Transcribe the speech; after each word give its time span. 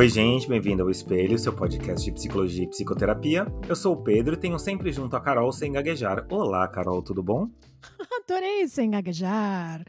Oi, 0.00 0.08
gente, 0.08 0.48
bem-vindo 0.48 0.82
ao 0.82 0.88
Espelho, 0.88 1.38
seu 1.38 1.52
podcast 1.52 2.02
de 2.02 2.10
psicologia 2.10 2.64
e 2.64 2.66
psicoterapia. 2.66 3.46
Eu 3.68 3.76
sou 3.76 3.92
o 3.92 4.02
Pedro 4.02 4.32
e 4.32 4.38
tenho 4.38 4.58
sempre 4.58 4.90
junto 4.90 5.14
a 5.14 5.20
Carol 5.20 5.52
sem 5.52 5.70
gaguejar. 5.70 6.26
Olá, 6.30 6.66
Carol, 6.68 7.02
tudo 7.02 7.22
bom? 7.22 7.50
Adorei 8.24 8.66
sem 8.66 8.92
gaguejar. 8.92 9.84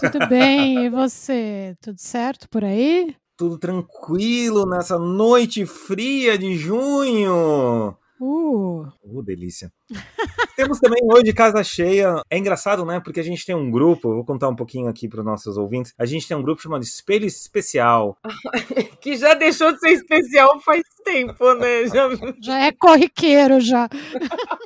Tudo 0.00 0.26
bem, 0.28 0.86
e 0.86 0.88
você? 0.88 1.76
Tudo 1.78 1.98
certo 1.98 2.48
por 2.48 2.64
aí? 2.64 3.14
Tudo 3.36 3.58
tranquilo 3.58 4.64
nessa 4.64 4.98
noite 4.98 5.66
fria 5.66 6.38
de 6.38 6.56
junho. 6.56 7.94
Uh. 8.20 8.86
Uh, 9.02 9.22
delícia. 9.22 9.72
Temos 10.54 10.78
também 10.78 11.00
hoje 11.10 11.32
casa 11.32 11.64
cheia. 11.64 12.20
É 12.28 12.36
engraçado, 12.36 12.84
né? 12.84 13.00
Porque 13.00 13.18
a 13.18 13.22
gente 13.22 13.46
tem 13.46 13.54
um 13.54 13.70
grupo, 13.70 14.14
vou 14.14 14.24
contar 14.24 14.48
um 14.48 14.54
pouquinho 14.54 14.88
aqui 14.88 15.08
para 15.08 15.20
os 15.20 15.24
nossos 15.24 15.56
ouvintes. 15.56 15.94
A 15.98 16.04
gente 16.04 16.28
tem 16.28 16.36
um 16.36 16.42
grupo 16.42 16.60
chamado 16.60 16.82
Espelho 16.82 17.24
Especial. 17.24 18.18
que 19.00 19.16
já 19.16 19.32
deixou 19.32 19.72
de 19.72 19.80
ser 19.80 19.92
especial 19.92 20.60
faz 20.60 20.82
tempo, 21.02 21.54
né? 21.54 21.86
Já, 21.86 22.08
já 22.42 22.66
é 22.66 22.72
corriqueiro 22.72 23.58
já. 23.58 23.88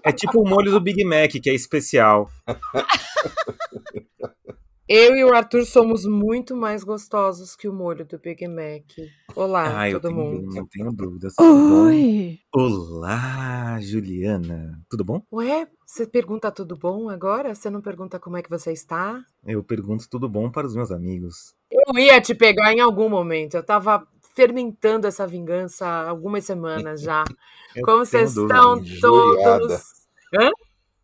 É 0.03 0.11
tipo 0.11 0.41
o 0.41 0.49
molho 0.49 0.73
do 0.73 0.81
Big 0.81 1.05
Mac, 1.05 1.31
que 1.31 1.49
é 1.49 1.55
especial. 1.55 2.29
Eu 4.87 5.17
e 5.17 5.25
o 5.25 5.33
Arthur 5.33 5.65
somos 5.65 6.05
muito 6.05 6.55
mais 6.55 6.85
gostosos 6.85 7.57
que 7.57 7.67
o 7.67 7.73
molho 7.73 8.05
do 8.05 8.19
Big 8.19 8.47
Mac. 8.47 8.85
Olá, 9.35 9.87
ah, 9.87 9.91
todo 9.91 10.09
eu 10.09 10.15
mundo. 10.15 10.51
Tenho, 10.51 10.55
não 10.55 10.67
tenho 10.67 10.93
dúvidas. 10.93 11.33
Oi! 11.41 12.39
Olá, 12.53 13.81
Juliana. 13.81 14.79
Tudo 14.91 15.03
bom? 15.03 15.23
Ué, 15.33 15.67
você 15.87 16.07
pergunta 16.07 16.53
tudo 16.53 16.77
bom 16.77 17.09
agora? 17.09 17.55
Você 17.55 17.71
não 17.71 17.81
pergunta 17.81 18.21
como 18.21 18.37
é 18.37 18.43
que 18.43 18.51
você 18.51 18.73
está? 18.73 19.25
Eu 19.47 19.65
pergunto 19.65 20.07
tudo 20.07 20.29
bom 20.29 20.51
para 20.51 20.67
os 20.67 20.75
meus 20.75 20.91
amigos. 20.91 21.55
Eu 21.71 21.99
ia 21.99 22.21
te 22.21 22.35
pegar 22.35 22.75
em 22.75 22.81
algum 22.81 23.09
momento. 23.09 23.55
Eu 23.55 23.65
tava 23.65 24.07
fermentando 24.35 25.07
essa 25.07 25.27
vingança 25.27 25.87
há 25.87 26.11
algumas 26.11 26.45
semanas 26.45 27.01
já. 27.01 27.25
como 27.87 28.05
vocês 28.05 28.37
estão 28.37 28.85
todos. 29.01 29.83
Hã? 30.35 30.51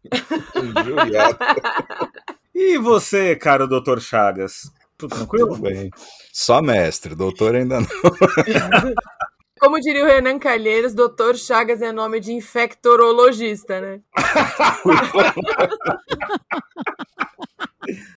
Injuriada. 0.85 1.39
E 2.55 2.79
você, 2.79 3.37
cara 3.37 3.67
doutor 3.67 4.01
Chagas? 4.01 4.71
Tudo 4.97 5.15
tranquilo? 5.15 5.49
Tudo 5.49 5.63
bem. 5.63 5.91
Só 6.33 6.61
mestre, 6.61 7.15
doutor 7.15 7.55
ainda 7.55 7.81
não. 7.81 7.87
Como 9.59 9.79
diria 9.79 10.05
o 10.05 10.07
Renan 10.07 10.39
Calheiros, 10.39 10.95
doutor 10.95 11.37
Chagas 11.37 11.83
é 11.83 11.93
nome 11.93 12.19
de 12.19 12.33
infectorologista, 12.33 13.81
né? 13.81 14.01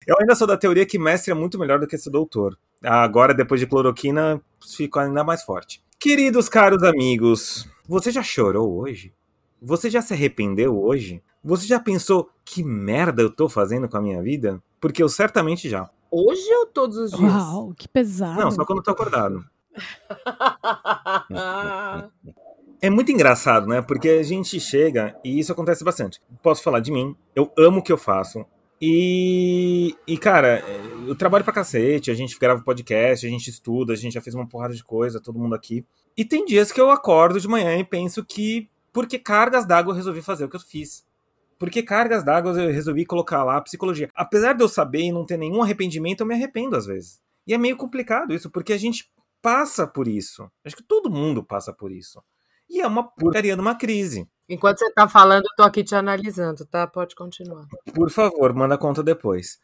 Eu 0.05 0.15
ainda 0.19 0.35
sou 0.35 0.45
da 0.45 0.57
teoria 0.57 0.85
que 0.85 0.99
mestre 0.99 1.31
é 1.31 1.33
muito 1.33 1.57
melhor 1.57 1.79
do 1.79 1.87
que 1.87 1.95
esse 1.95 2.09
doutor. 2.09 2.57
Agora, 2.83 3.33
depois 3.33 3.59
de 3.59 3.67
cloroquina, 3.67 4.41
fico 4.61 4.99
ainda 4.99 5.23
mais 5.23 5.43
forte. 5.43 5.81
Queridos 5.99 6.49
caros 6.49 6.83
amigos, 6.83 7.67
você 7.87 8.11
já 8.11 8.21
chorou 8.21 8.79
hoje? 8.79 9.13
Você 9.65 9.89
já 9.89 10.01
se 10.01 10.13
arrependeu 10.13 10.77
hoje? 10.77 11.23
Você 11.41 11.65
já 11.65 11.79
pensou 11.79 12.29
que 12.43 12.61
merda 12.61 13.21
eu 13.21 13.29
tô 13.29 13.47
fazendo 13.47 13.87
com 13.87 13.95
a 13.95 14.01
minha 14.01 14.21
vida? 14.21 14.61
Porque 14.81 15.01
eu 15.01 15.07
certamente 15.07 15.69
já. 15.69 15.89
Hoje 16.11 16.53
ou 16.59 16.65
todos 16.65 16.97
os 16.97 17.11
dias? 17.11 17.31
Uau, 17.31 17.73
que 17.73 17.87
pesado. 17.87 18.41
Não, 18.41 18.51
só 18.51 18.65
quando 18.65 18.79
eu 18.79 18.83
tô 18.83 18.91
acordado. 18.91 19.45
é 22.81 22.89
muito 22.89 23.13
engraçado, 23.13 23.65
né? 23.65 23.81
Porque 23.81 24.09
a 24.09 24.23
gente 24.23 24.59
chega 24.59 25.15
e 25.23 25.39
isso 25.39 25.53
acontece 25.53 25.81
bastante. 25.81 26.19
Posso 26.41 26.61
falar 26.61 26.81
de 26.81 26.91
mim, 26.91 27.15
eu 27.33 27.49
amo 27.57 27.79
o 27.79 27.81
que 27.81 27.91
eu 27.91 27.97
faço. 27.97 28.45
E, 28.81 29.95
e, 30.05 30.17
cara, 30.17 30.61
eu 31.07 31.15
trabalho 31.15 31.45
pra 31.45 31.53
cacete, 31.53 32.11
a 32.11 32.13
gente 32.13 32.37
grava 32.37 32.61
podcast, 32.61 33.25
a 33.25 33.29
gente 33.29 33.49
estuda, 33.49 33.93
a 33.93 33.95
gente 33.95 34.11
já 34.11 34.21
fez 34.21 34.35
uma 34.35 34.45
porrada 34.45 34.73
de 34.73 34.83
coisa, 34.83 35.21
todo 35.21 35.39
mundo 35.39 35.55
aqui. 35.55 35.85
E 36.17 36.25
tem 36.25 36.45
dias 36.45 36.69
que 36.69 36.81
eu 36.81 36.91
acordo 36.91 37.39
de 37.39 37.47
manhã 37.47 37.77
e 37.77 37.83
penso 37.85 38.25
que, 38.25 38.69
por 38.93 39.07
que 39.07 39.17
cargas 39.17 39.65
d'água 39.65 39.91
eu 39.91 39.95
resolvi 39.95 40.21
fazer 40.21 40.45
o 40.45 40.49
que 40.49 40.55
eu 40.55 40.59
fiz? 40.59 41.03
Porque 41.57 41.81
cargas 41.81 42.23
d'água 42.23 42.51
eu 42.51 42.71
resolvi 42.71 43.05
colocar 43.05 43.43
lá 43.43 43.59
psicologia. 43.59 44.09
Apesar 44.13 44.53
de 44.53 44.63
eu 44.63 44.69
saber 44.69 45.01
e 45.01 45.11
não 45.11 45.25
ter 45.25 45.37
nenhum 45.37 45.63
arrependimento, 45.63 46.21
eu 46.21 46.27
me 46.27 46.35
arrependo 46.35 46.75
às 46.75 46.85
vezes. 46.85 47.21
E 47.47 47.53
é 47.53 47.57
meio 47.57 47.75
complicado 47.75 48.33
isso, 48.33 48.49
porque 48.49 48.71
a 48.71 48.77
gente 48.77 49.11
passa 49.41 49.87
por 49.87 50.07
isso. 50.07 50.49
Acho 50.63 50.75
que 50.75 50.83
todo 50.83 51.09
mundo 51.09 51.43
passa 51.43 51.73
por 51.73 51.91
isso. 51.91 52.21
E 52.69 52.79
é 52.79 52.87
uma 52.87 53.03
porcaria 53.03 53.55
de 53.55 53.61
uma 53.61 53.75
crise. 53.75 54.27
Enquanto 54.47 54.79
você 54.79 54.91
tá 54.93 55.07
falando, 55.07 55.43
eu 55.43 55.55
tô 55.57 55.63
aqui 55.63 55.83
te 55.83 55.95
analisando, 55.95 56.65
tá? 56.65 56.85
Pode 56.85 57.15
continuar. 57.15 57.65
Por 57.93 58.09
favor, 58.09 58.53
manda 58.53 58.77
conta 58.77 59.01
depois. 59.01 59.59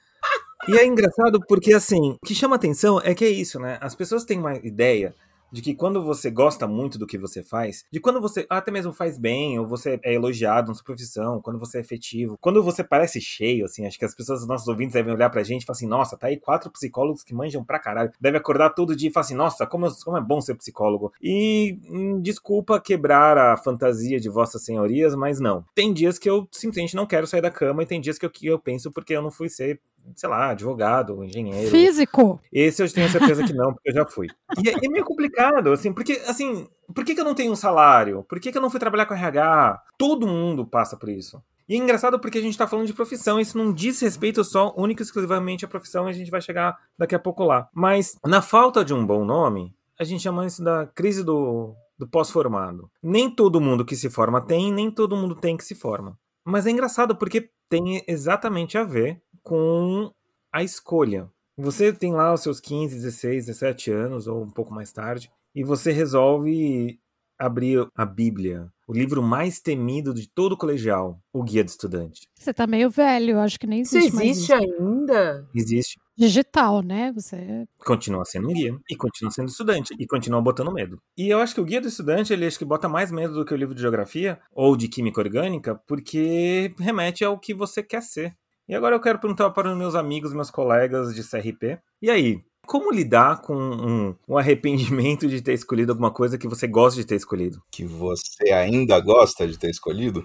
E 0.68 0.78
é 0.78 0.86
engraçado 0.86 1.40
porque, 1.48 1.74
assim, 1.74 2.18
o 2.22 2.26
que 2.26 2.36
chama 2.36 2.56
atenção 2.56 3.00
é 3.02 3.16
que 3.16 3.24
é 3.24 3.30
isso, 3.30 3.60
né? 3.60 3.78
As 3.82 3.96
pessoas 3.96 4.26
têm 4.26 4.40
uma 4.40 4.56
ideia 4.58 5.16
de 5.52 5.62
que 5.62 5.76
quando 5.76 6.04
você 6.04 6.30
gosta 6.30 6.68
muito 6.68 6.98
do 6.98 7.08
que 7.08 7.18
você 7.18 7.44
faz, 7.44 7.84
de 7.92 8.00
quando 8.00 8.22
você 8.22 8.46
até 8.50 8.72
mesmo 8.72 8.94
faz 8.94 9.18
bem, 9.18 9.60
ou 9.60 9.68
você 9.68 10.00
é 10.04 10.14
elogiado 10.14 10.70
na 10.70 10.74
sua 10.74 10.84
profissão, 10.84 11.42
quando 11.42 11.60
você 11.60 11.78
é 11.78 11.82
efetivo, 11.82 12.38
quando 12.40 12.64
você 12.64 12.84
parece 12.84 13.20
cheio, 13.22 13.66
assim, 13.66 13.86
acho 13.86 13.98
que 13.98 14.06
as 14.06 14.16
pessoas, 14.16 14.42
os 14.42 14.48
nossos 14.48 14.68
ouvintes 14.68 14.94
devem 14.94 15.14
olhar 15.14 15.30
pra 15.30 15.44
gente 15.44 15.64
e 15.64 15.66
falar 15.66 15.76
assim, 15.76 15.88
nossa, 15.88 16.18
tá 16.18 16.28
aí 16.28 16.38
quatro 16.38 16.72
psicólogos 16.72 17.24
que 17.24 17.34
manjam 17.34 17.64
pra 17.64 17.80
caralho, 17.80 18.12
deve 18.20 18.38
acordar 18.38 18.72
todo 18.72 18.96
dia 18.96 19.10
e 19.10 19.14
falar 19.14 19.26
assim, 19.26 19.36
nossa, 19.36 19.66
como, 19.66 19.88
como 20.04 20.18
é 20.18 20.22
bom 20.22 20.42
ser 20.42 20.56
psicólogo. 20.56 21.12
E 21.22 21.80
hum, 21.90 22.22
desculpa 22.22 22.80
quebrar 22.80 23.38
a 23.38 23.58
fantasia 23.58 24.20
de 24.20 24.30
vossas 24.30 24.64
senhorias, 24.64 25.16
mas 25.16 25.40
não. 25.40 25.64
Tem 25.74 25.94
dias 25.94 26.18
que 26.18 26.30
eu 26.30 26.48
simplesmente 26.52 26.96
não 26.96 27.06
quero 27.06 27.28
sair 27.28 27.42
da 27.42 27.52
cama 27.52 27.84
e 27.84 27.86
tem 27.86 28.02
dias 28.02 28.18
que 28.18 28.26
eu, 28.26 28.30
que 28.30 28.48
eu 28.48 28.60
penso 28.60 28.92
porque 28.92 29.14
eu 29.14 29.22
não 29.22 29.32
fui 29.32 29.50
ser 29.50 29.80
sei 30.16 30.30
lá, 30.30 30.50
advogado, 30.50 31.24
engenheiro. 31.24 31.70
Físico. 31.70 32.40
Esse 32.52 32.84
eu 32.84 32.92
tenho 32.92 33.10
certeza 33.10 33.44
que 33.44 33.54
não, 33.54 33.74
porque 33.74 33.90
eu 33.90 33.94
já 33.94 34.06
fui. 34.06 34.28
E 34.64 34.70
é, 34.70 34.74
é 34.84 34.90
meio 34.90 35.06
complicado, 35.06 35.72
assim, 35.72 35.94
porque, 35.94 36.22
assim, 36.28 36.68
por 36.94 37.04
que, 37.04 37.14
que 37.14 37.22
eu 37.22 37.26
não 37.26 37.36
tenho 37.36 37.52
um 37.52 37.56
salário? 37.56 38.26
Por 38.28 38.40
que, 38.40 38.52
que 38.52 38.58
eu 38.58 38.62
não 38.62 38.70
fui 38.70 38.80
trabalhar 38.80 39.06
com 39.06 39.14
RH? 39.14 39.82
Todo 39.98 40.28
mundo 40.28 40.66
passa 40.66 40.98
por 40.98 41.10
isso. 41.10 41.42
E 41.68 41.76
é 41.76 41.78
engraçado 41.78 42.20
porque 42.20 42.40
a 42.40 42.42
gente 42.42 42.58
tá 42.58 42.68
falando 42.68 42.88
de 42.88 42.94
profissão, 42.94 43.40
isso 43.40 43.56
não 43.56 43.72
diz 43.72 44.02
respeito 44.02 44.44
só, 44.44 44.74
único 44.76 45.02
e 45.02 45.04
exclusivamente 45.04 45.64
à 45.64 45.68
profissão, 45.68 46.08
e 46.08 46.10
a 46.10 46.14
gente 46.14 46.32
vai 46.32 46.42
chegar 46.42 46.76
daqui 46.98 47.14
a 47.14 47.20
pouco 47.20 47.44
lá. 47.44 47.70
Mas, 47.72 48.18
na 48.26 48.42
falta 48.42 48.84
de 48.84 48.92
um 48.92 49.06
bom 49.06 49.24
nome, 49.24 49.72
a 50.00 50.04
gente 50.04 50.24
chama 50.24 50.48
isso 50.48 50.64
da 50.64 50.88
crise 50.88 51.24
do, 51.24 51.76
do 51.98 52.08
pós-formado. 52.08 52.90
Nem 53.04 53.30
todo 53.30 53.62
mundo 53.62 53.86
que 53.86 53.96
se 53.96 54.10
forma 54.10 54.42
tem, 54.42 54.74
nem 54.74 54.90
todo 54.90 55.16
mundo 55.16 55.36
tem 55.36 55.56
que 55.56 55.64
se 55.64 55.76
forma. 55.76 56.18
Mas 56.44 56.66
é 56.66 56.72
engraçado 56.72 57.16
porque 57.16 57.52
tem 57.70 58.04
exatamente 58.08 58.78
a 58.78 58.84
ver 58.84 59.22
com 59.50 60.12
a 60.54 60.62
escolha. 60.62 61.28
Você 61.58 61.92
tem 61.92 62.14
lá 62.14 62.32
os 62.32 62.42
seus 62.42 62.60
15, 62.60 62.96
16, 62.96 63.48
17 63.48 63.92
anos, 63.92 64.28
ou 64.28 64.44
um 64.44 64.50
pouco 64.50 64.72
mais 64.72 64.94
tarde, 64.94 65.32
e 65.56 65.64
você 65.64 65.92
resolve 65.92 67.00
abrir 67.38 67.88
a 67.96 68.06
Bíblia, 68.06 68.72
o 68.88 68.94
livro 68.94 69.24
mais 69.24 69.60
temido 69.60 70.14
de 70.14 70.30
todo 70.30 70.52
o 70.52 70.58
colegial, 70.58 71.20
o 71.34 71.42
Guia 71.42 71.64
do 71.64 71.70
Estudante. 71.70 72.28
Você 72.38 72.54
tá 72.54 72.68
meio 72.68 72.92
velho, 72.92 73.40
acho 73.40 73.60
que 73.60 73.66
nem 73.66 73.80
existe. 73.80 74.10
Isso 74.10 74.22
existe 74.22 74.54
ainda? 74.54 75.50
Existe. 75.56 76.00
Digital, 76.16 76.84
né? 76.84 77.12
Você 77.14 77.66
continua 77.84 78.26
sendo 78.26 78.50
um 78.50 78.54
guia 78.54 78.78
e 78.88 78.96
continua 78.96 79.32
sendo 79.32 79.48
estudante 79.48 79.96
e 79.98 80.06
continua 80.06 80.42
botando 80.42 80.72
medo. 80.72 81.02
E 81.18 81.30
eu 81.30 81.40
acho 81.40 81.56
que 81.56 81.62
o 81.62 81.66
Guia 81.66 81.82
do 81.82 81.88
Estudante, 81.88 82.34
ele 82.34 82.46
acho 82.46 82.60
que 82.60 82.66
bota 82.66 82.88
mais 82.88 83.12
medo 83.12 83.34
do 83.34 83.46
que 83.46 83.54
o 83.54 83.58
livro 83.58 83.74
de 83.74 83.82
geografia 83.82 84.40
ou 84.52 84.76
de 84.76 84.88
química 84.88 85.22
orgânica, 85.22 85.74
porque 85.88 86.76
remete 86.78 87.26
ao 87.26 87.40
que 87.40 87.54
você 87.54 87.82
quer 87.82 88.04
ser. 88.04 88.36
E 88.70 88.76
agora 88.76 88.96
eu 88.96 89.00
quero 89.00 89.18
perguntar 89.18 89.50
para 89.50 89.72
os 89.72 89.76
meus 89.76 89.96
amigos, 89.96 90.32
meus 90.32 90.52
colegas 90.52 91.16
de 91.16 91.28
CRP. 91.28 91.80
E 92.00 92.08
aí, 92.08 92.46
como 92.68 92.92
lidar 92.92 93.42
com 93.42 93.56
um, 93.56 94.16
um, 94.28 94.38
arrependimento 94.38 95.28
de 95.28 95.42
ter 95.42 95.54
escolhido 95.54 95.92
alguma 95.92 96.12
coisa 96.12 96.38
que 96.38 96.48
você 96.48 96.68
gosta 96.68 97.02
de 97.02 97.08
ter 97.08 97.16
escolhido? 97.16 97.64
Que 97.72 97.84
você 97.84 98.52
ainda 98.52 99.00
gosta 99.00 99.48
de 99.48 99.58
ter 99.58 99.72
escolhido? 99.72 100.24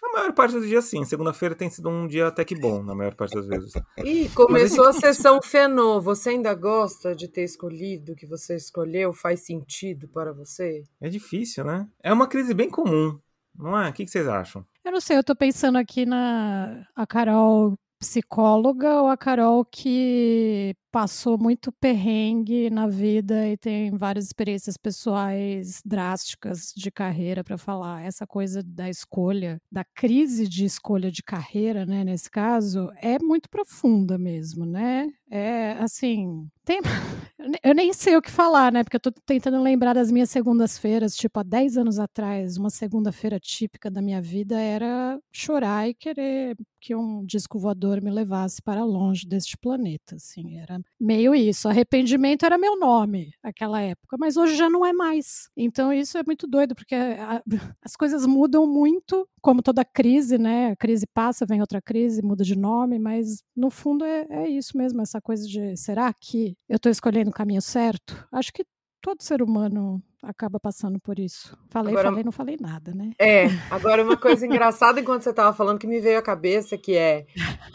Na 0.00 0.12
maior 0.12 0.32
parte 0.32 0.52
dos 0.52 0.68
dias, 0.68 0.84
sim. 0.84 1.04
Segunda-feira 1.04 1.56
tem 1.56 1.68
sido 1.68 1.88
um 1.88 2.06
dia 2.06 2.28
até 2.28 2.44
que 2.44 2.54
bom, 2.54 2.84
na 2.84 2.94
maior 2.94 3.16
parte 3.16 3.34
das 3.34 3.48
vezes. 3.48 3.72
Ih, 3.98 4.28
começou 4.28 4.86
a 4.86 4.92
sessão 4.92 5.42
Fenô. 5.42 6.00
Você 6.00 6.30
ainda 6.30 6.54
gosta 6.54 7.16
de 7.16 7.26
ter 7.26 7.42
escolhido 7.42 8.12
o 8.12 8.16
que 8.16 8.26
você 8.26 8.54
escolheu? 8.54 9.12
Faz 9.12 9.44
sentido 9.44 10.06
para 10.06 10.32
você? 10.32 10.84
É 11.00 11.08
difícil, 11.08 11.64
né? 11.64 11.88
É 12.00 12.12
uma 12.12 12.28
crise 12.28 12.54
bem 12.54 12.70
comum. 12.70 13.18
Não 13.58 13.76
é? 13.76 13.90
O 13.90 13.92
que 13.92 14.06
vocês 14.06 14.28
acham? 14.28 14.64
Eu 14.86 14.92
não 14.92 15.00
sei, 15.00 15.16
eu 15.18 15.24
tô 15.24 15.34
pensando 15.34 15.78
aqui 15.78 16.06
na 16.06 16.86
a 16.94 17.04
Carol 17.04 17.76
psicóloga 17.98 19.02
ou 19.02 19.08
a 19.08 19.16
Carol 19.16 19.64
que 19.64 20.76
passou 20.92 21.36
muito 21.36 21.72
perrengue 21.72 22.70
na 22.70 22.86
vida 22.86 23.48
e 23.48 23.56
tem 23.56 23.90
várias 23.96 24.26
experiências 24.26 24.76
pessoais 24.76 25.82
drásticas 25.84 26.72
de 26.76 26.88
carreira 26.92 27.42
para 27.42 27.58
falar. 27.58 28.04
Essa 28.04 28.28
coisa 28.28 28.62
da 28.62 28.88
escolha, 28.88 29.60
da 29.72 29.84
crise 29.84 30.46
de 30.46 30.64
escolha 30.64 31.10
de 31.10 31.20
carreira, 31.20 31.84
né, 31.84 32.04
nesse 32.04 32.30
caso, 32.30 32.88
é 33.02 33.18
muito 33.18 33.50
profunda 33.50 34.16
mesmo, 34.16 34.64
né? 34.64 35.08
É 35.28 35.72
assim, 35.80 36.48
tem, 36.64 36.80
eu 37.62 37.74
nem 37.74 37.92
sei 37.92 38.16
o 38.16 38.22
que 38.22 38.30
falar, 38.30 38.72
né? 38.72 38.82
Porque 38.84 38.96
eu 38.96 39.00
tô 39.00 39.10
tentando 39.24 39.62
lembrar 39.62 39.92
das 39.92 40.10
minhas 40.10 40.30
segundas-feiras. 40.30 41.16
Tipo, 41.16 41.40
há 41.40 41.42
10 41.42 41.76
anos 41.76 41.98
atrás, 41.98 42.56
uma 42.56 42.70
segunda-feira 42.70 43.38
típica 43.40 43.90
da 43.90 44.02
minha 44.02 44.20
vida 44.20 44.60
era 44.60 45.18
chorar 45.32 45.88
e 45.88 45.94
querer 45.94 46.56
que 46.80 46.94
um 46.94 47.24
disco 47.24 47.58
voador 47.58 48.00
me 48.00 48.10
levasse 48.10 48.62
para 48.62 48.84
longe 48.84 49.26
deste 49.26 49.56
planeta. 49.56 50.16
Assim, 50.16 50.58
era 50.58 50.80
meio 51.00 51.34
isso. 51.34 51.68
Arrependimento 51.68 52.44
era 52.44 52.56
meu 52.58 52.78
nome 52.78 53.30
naquela 53.42 53.80
época, 53.80 54.16
mas 54.18 54.36
hoje 54.36 54.56
já 54.56 54.70
não 54.70 54.84
é 54.86 54.92
mais. 54.92 55.48
Então 55.56 55.92
isso 55.92 56.18
é 56.18 56.22
muito 56.24 56.46
doido, 56.46 56.74
porque 56.74 56.94
a, 56.94 57.42
as 57.82 57.96
coisas 57.96 58.26
mudam 58.26 58.66
muito, 58.66 59.28
como 59.40 59.62
toda 59.62 59.84
crise, 59.84 60.38
né? 60.38 60.70
A 60.70 60.76
crise 60.76 61.06
passa, 61.12 61.46
vem 61.46 61.60
outra 61.60 61.80
crise, 61.80 62.22
muda 62.22 62.44
de 62.44 62.56
nome, 62.56 62.98
mas 62.98 63.42
no 63.56 63.70
fundo 63.70 64.04
é, 64.04 64.26
é 64.30 64.48
isso 64.48 64.76
mesmo, 64.76 65.00
essa 65.02 65.15
coisa 65.20 65.46
de 65.46 65.76
será 65.76 66.12
que 66.12 66.56
eu 66.68 66.76
estou 66.76 66.90
escolhendo 66.90 67.30
o 67.30 67.34
caminho 67.34 67.62
certo? 67.62 68.26
Acho 68.32 68.52
que 68.52 68.64
todo 69.00 69.22
ser 69.22 69.42
humano 69.42 70.02
acaba 70.22 70.58
passando 70.58 70.98
por 70.98 71.18
isso. 71.18 71.56
Falei, 71.68 71.92
agora, 71.92 72.08
falei, 72.08 72.24
não 72.24 72.32
falei 72.32 72.56
nada, 72.60 72.92
né? 72.92 73.12
É, 73.18 73.46
agora 73.70 74.02
uma 74.02 74.16
coisa 74.16 74.44
engraçada 74.44 75.00
enquanto 75.00 75.22
você 75.22 75.30
estava 75.30 75.52
falando 75.52 75.78
que 75.78 75.86
me 75.86 76.00
veio 76.00 76.18
à 76.18 76.22
cabeça 76.22 76.76
que 76.76 76.96
é. 76.96 77.26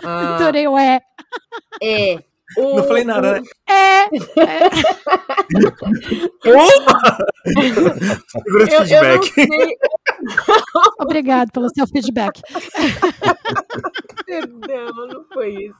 Uh, 0.03 0.07
Adorei 0.35 0.67
o 0.67 0.77
é. 0.77 0.99
É. 1.81 2.23
O, 2.57 2.75
não 2.75 2.83
falei 2.83 3.03
nada, 3.03 3.39
né? 3.39 3.41
É. 3.69 4.03
é. 4.03 4.69
Segura 8.31 8.63
esse 8.63 8.77
feedback. 8.77 9.31
Obrigado 10.99 11.51
pelo 11.51 11.69
seu 11.69 11.87
feedback. 11.87 12.41
Perdão, 14.25 15.07
não 15.07 15.25
foi 15.33 15.65
isso. 15.65 15.79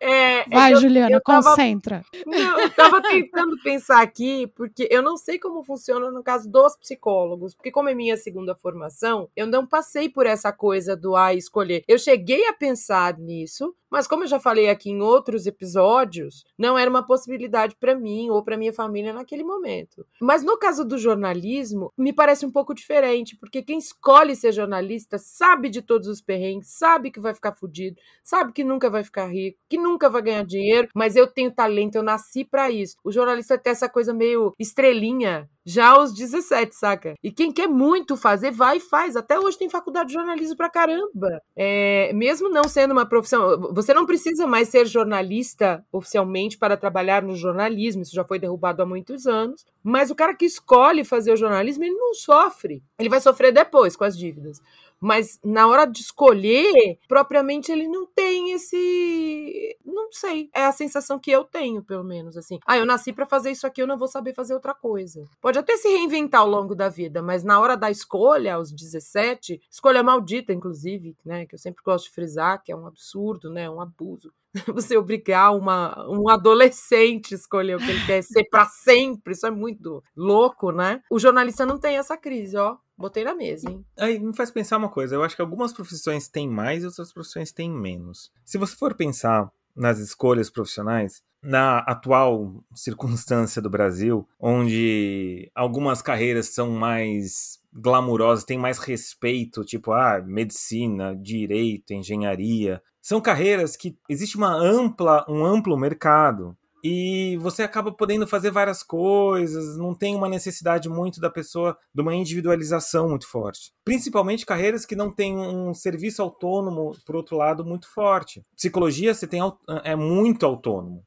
É, 0.00 0.38
é 0.40 0.44
Vai, 0.48 0.72
eu, 0.72 0.80
Juliana, 0.80 1.16
eu 1.16 1.20
tava, 1.20 1.50
concentra. 1.50 2.02
Não, 2.26 2.60
eu 2.60 2.66
estava 2.66 3.02
tentando 3.02 3.56
pensar 3.62 4.02
aqui, 4.02 4.46
porque 4.48 4.88
eu 4.90 5.02
não 5.02 5.16
sei 5.16 5.38
como 5.38 5.62
funciona 5.64 6.10
no 6.10 6.22
caso 6.22 6.50
dos 6.50 6.76
psicólogos, 6.76 7.54
porque 7.54 7.70
como 7.70 7.88
é 7.88 7.94
minha 7.94 8.16
segunda 8.16 8.54
formação, 8.54 9.28
eu 9.36 9.46
não 9.46 9.66
passei 9.66 10.08
por 10.08 10.26
essa 10.26 10.52
coisa 10.52 10.96
do 10.96 11.14
a 11.14 11.26
ah, 11.26 11.34
escolher. 11.34 11.84
Eu 11.86 11.98
cheguei 11.98 12.46
a 12.46 12.52
pensar 12.52 13.18
nisso, 13.18 13.74
mas 13.94 14.08
como 14.08 14.24
eu 14.24 14.26
já 14.26 14.40
falei 14.40 14.68
aqui 14.68 14.90
em 14.90 15.00
outros 15.00 15.46
episódios, 15.46 16.44
não 16.58 16.76
era 16.76 16.90
uma 16.90 17.06
possibilidade 17.06 17.76
para 17.78 17.94
mim 17.94 18.28
ou 18.28 18.42
para 18.42 18.56
minha 18.56 18.72
família 18.72 19.12
naquele 19.12 19.44
momento. 19.44 20.04
Mas 20.20 20.42
no 20.42 20.58
caso 20.58 20.84
do 20.84 20.98
jornalismo, 20.98 21.92
me 21.96 22.12
parece 22.12 22.44
um 22.44 22.50
pouco 22.50 22.74
diferente, 22.74 23.36
porque 23.36 23.62
quem 23.62 23.78
escolhe 23.78 24.34
ser 24.34 24.50
jornalista 24.50 25.16
sabe 25.16 25.68
de 25.68 25.80
todos 25.80 26.08
os 26.08 26.20
perrengues, 26.20 26.76
sabe 26.76 27.12
que 27.12 27.20
vai 27.20 27.32
ficar 27.32 27.52
fudido, 27.52 27.96
sabe 28.20 28.52
que 28.52 28.64
nunca 28.64 28.90
vai 28.90 29.04
ficar 29.04 29.26
rico, 29.26 29.60
que 29.68 29.78
nunca 29.78 30.10
vai 30.10 30.22
ganhar 30.22 30.44
dinheiro, 30.44 30.88
mas 30.92 31.14
eu 31.14 31.28
tenho 31.28 31.52
talento, 31.52 31.94
eu 31.94 32.02
nasci 32.02 32.44
para 32.44 32.72
isso. 32.72 32.96
O 33.04 33.12
jornalista 33.12 33.56
tem 33.56 33.70
essa 33.70 33.88
coisa 33.88 34.12
meio 34.12 34.52
estrelinha, 34.58 35.48
já 35.66 35.88
aos 35.88 36.12
17, 36.12 36.74
saca? 36.74 37.14
E 37.22 37.32
quem 37.32 37.50
quer 37.50 37.66
muito 37.66 38.16
fazer, 38.16 38.50
vai 38.50 38.76
e 38.76 38.80
faz. 38.80 39.16
Até 39.16 39.38
hoje 39.38 39.56
tem 39.56 39.68
faculdade 39.68 40.08
de 40.08 40.14
jornalismo 40.14 40.56
pra 40.56 40.68
caramba. 40.68 41.40
É, 41.56 42.12
mesmo 42.12 42.50
não 42.50 42.64
sendo 42.64 42.92
uma 42.92 43.06
profissão, 43.06 43.72
você 43.84 43.94
não 43.94 44.06
precisa 44.06 44.46
mais 44.46 44.68
ser 44.68 44.86
jornalista 44.86 45.84
oficialmente 45.92 46.56
para 46.56 46.76
trabalhar 46.76 47.22
no 47.22 47.36
jornalismo, 47.36 48.02
isso 48.02 48.14
já 48.14 48.24
foi 48.24 48.38
derrubado 48.38 48.82
há 48.82 48.86
muitos 48.86 49.26
anos. 49.26 49.64
Mas 49.82 50.10
o 50.10 50.14
cara 50.14 50.34
que 50.34 50.44
escolhe 50.44 51.04
fazer 51.04 51.32
o 51.32 51.36
jornalismo, 51.36 51.84
ele 51.84 51.94
não 51.94 52.14
sofre. 52.14 52.82
Ele 52.98 53.08
vai 53.08 53.20
sofrer 53.20 53.52
depois 53.52 53.94
com 53.96 54.04
as 54.04 54.16
dívidas 54.16 54.60
mas 55.04 55.38
na 55.44 55.68
hora 55.68 55.84
de 55.84 56.00
escolher, 56.00 56.98
propriamente 57.06 57.70
ele 57.70 57.86
não 57.86 58.06
tem 58.06 58.52
esse, 58.52 59.76
não 59.84 60.10
sei, 60.10 60.48
é 60.54 60.64
a 60.64 60.72
sensação 60.72 61.18
que 61.18 61.30
eu 61.30 61.44
tenho, 61.44 61.82
pelo 61.84 62.02
menos 62.02 62.38
assim. 62.38 62.58
Ah, 62.66 62.78
eu 62.78 62.86
nasci 62.86 63.12
para 63.12 63.26
fazer 63.26 63.50
isso 63.50 63.66
aqui, 63.66 63.82
eu 63.82 63.86
não 63.86 63.98
vou 63.98 64.08
saber 64.08 64.34
fazer 64.34 64.54
outra 64.54 64.72
coisa. 64.72 65.22
Pode 65.42 65.58
até 65.58 65.76
se 65.76 65.88
reinventar 65.88 66.40
ao 66.40 66.48
longo 66.48 66.74
da 66.74 66.88
vida, 66.88 67.20
mas 67.20 67.44
na 67.44 67.60
hora 67.60 67.76
da 67.76 67.90
escolha, 67.90 68.54
aos 68.54 68.72
17, 68.72 69.60
escolha 69.70 70.02
maldita 70.02 70.54
inclusive, 70.54 71.14
né, 71.22 71.44
que 71.44 71.54
eu 71.54 71.58
sempre 71.58 71.82
gosto 71.84 72.06
de 72.06 72.12
frisar, 72.12 72.62
que 72.62 72.72
é 72.72 72.76
um 72.76 72.86
absurdo, 72.86 73.50
né, 73.50 73.68
um 73.68 73.82
abuso 73.82 74.32
você 74.72 74.96
obrigar 74.96 75.54
uma, 75.54 76.08
um 76.08 76.28
adolescente 76.28 77.34
a 77.34 77.36
escolher 77.36 77.76
o 77.76 77.78
que 77.78 77.90
ele 77.90 78.06
quer 78.06 78.22
ser 78.22 78.44
para 78.44 78.66
sempre, 78.66 79.32
isso 79.32 79.46
é 79.46 79.50
muito 79.50 80.02
louco, 80.16 80.70
né? 80.70 81.00
O 81.10 81.18
jornalista 81.18 81.66
não 81.66 81.78
tem 81.78 81.96
essa 81.96 82.16
crise, 82.16 82.56
ó. 82.56 82.76
Botei 82.96 83.24
na 83.24 83.34
mesa, 83.34 83.68
hein? 83.68 83.84
Aí 83.98 84.20
me 84.20 84.34
faz 84.36 84.52
pensar 84.52 84.76
uma 84.76 84.88
coisa. 84.88 85.16
Eu 85.16 85.24
acho 85.24 85.34
que 85.34 85.42
algumas 85.42 85.72
profissões 85.72 86.28
têm 86.28 86.48
mais 86.48 86.84
e 86.84 86.86
outras 86.86 87.12
profissões 87.12 87.50
têm 87.50 87.68
menos. 87.68 88.30
Se 88.44 88.56
você 88.56 88.76
for 88.76 88.94
pensar 88.94 89.50
nas 89.74 89.98
escolhas 89.98 90.48
profissionais, 90.48 91.20
na 91.44 91.78
atual 91.80 92.64
circunstância 92.74 93.60
do 93.60 93.70
Brasil, 93.70 94.26
onde 94.40 95.50
algumas 95.54 96.00
carreiras 96.00 96.48
são 96.48 96.70
mais 96.70 97.58
glamourosas, 97.72 98.44
têm 98.44 98.58
mais 98.58 98.78
respeito, 98.78 99.64
tipo, 99.64 99.92
ah, 99.92 100.22
medicina, 100.24 101.14
direito, 101.14 101.92
engenharia, 101.92 102.80
são 103.02 103.20
carreiras 103.20 103.76
que 103.76 103.98
existe 104.08 104.36
uma 104.36 104.54
ampla, 104.54 105.24
um 105.28 105.44
amplo 105.44 105.76
mercado 105.76 106.56
e 106.86 107.38
você 107.38 107.62
acaba 107.62 107.90
podendo 107.90 108.26
fazer 108.26 108.50
várias 108.50 108.82
coisas, 108.82 109.78
não 109.78 109.94
tem 109.94 110.14
uma 110.14 110.28
necessidade 110.28 110.86
muito 110.86 111.18
da 111.18 111.30
pessoa 111.30 111.74
de 111.94 112.02
uma 112.02 112.14
individualização 112.14 113.08
muito 113.08 113.26
forte. 113.26 113.72
Principalmente 113.82 114.44
carreiras 114.44 114.84
que 114.84 114.94
não 114.94 115.10
têm 115.10 115.34
um 115.34 115.72
serviço 115.72 116.20
autônomo, 116.20 116.92
por 117.06 117.16
outro 117.16 117.38
lado, 117.38 117.64
muito 117.64 117.90
forte. 117.90 118.42
Psicologia 118.54 119.14
você 119.14 119.26
tem 119.26 119.40
é 119.82 119.96
muito 119.96 120.44
autônomo. 120.44 121.02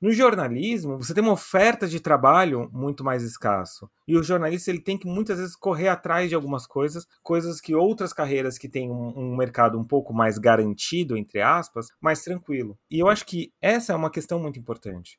No 0.00 0.10
jornalismo, 0.12 0.96
você 0.96 1.12
tem 1.12 1.22
uma 1.22 1.34
oferta 1.34 1.86
de 1.86 2.00
trabalho 2.00 2.70
muito 2.72 3.04
mais 3.04 3.22
escasso. 3.22 3.86
E 4.08 4.16
o 4.16 4.22
jornalista 4.22 4.70
ele 4.70 4.80
tem 4.80 4.96
que 4.96 5.06
muitas 5.06 5.38
vezes 5.38 5.54
correr 5.54 5.88
atrás 5.88 6.30
de 6.30 6.34
algumas 6.34 6.66
coisas, 6.66 7.06
coisas 7.22 7.60
que 7.60 7.74
outras 7.74 8.10
carreiras 8.10 8.56
que 8.56 8.66
têm 8.68 8.90
um, 8.90 9.12
um 9.14 9.36
mercado 9.36 9.78
um 9.78 9.84
pouco 9.84 10.14
mais 10.14 10.38
garantido, 10.38 11.18
entre 11.18 11.42
aspas, 11.42 11.88
mais 12.00 12.22
tranquilo. 12.22 12.78
E 12.90 12.98
eu 12.98 13.08
acho 13.08 13.26
que 13.26 13.52
essa 13.60 13.92
é 13.92 13.96
uma 13.96 14.10
questão 14.10 14.40
muito 14.40 14.58
importante. 14.58 15.18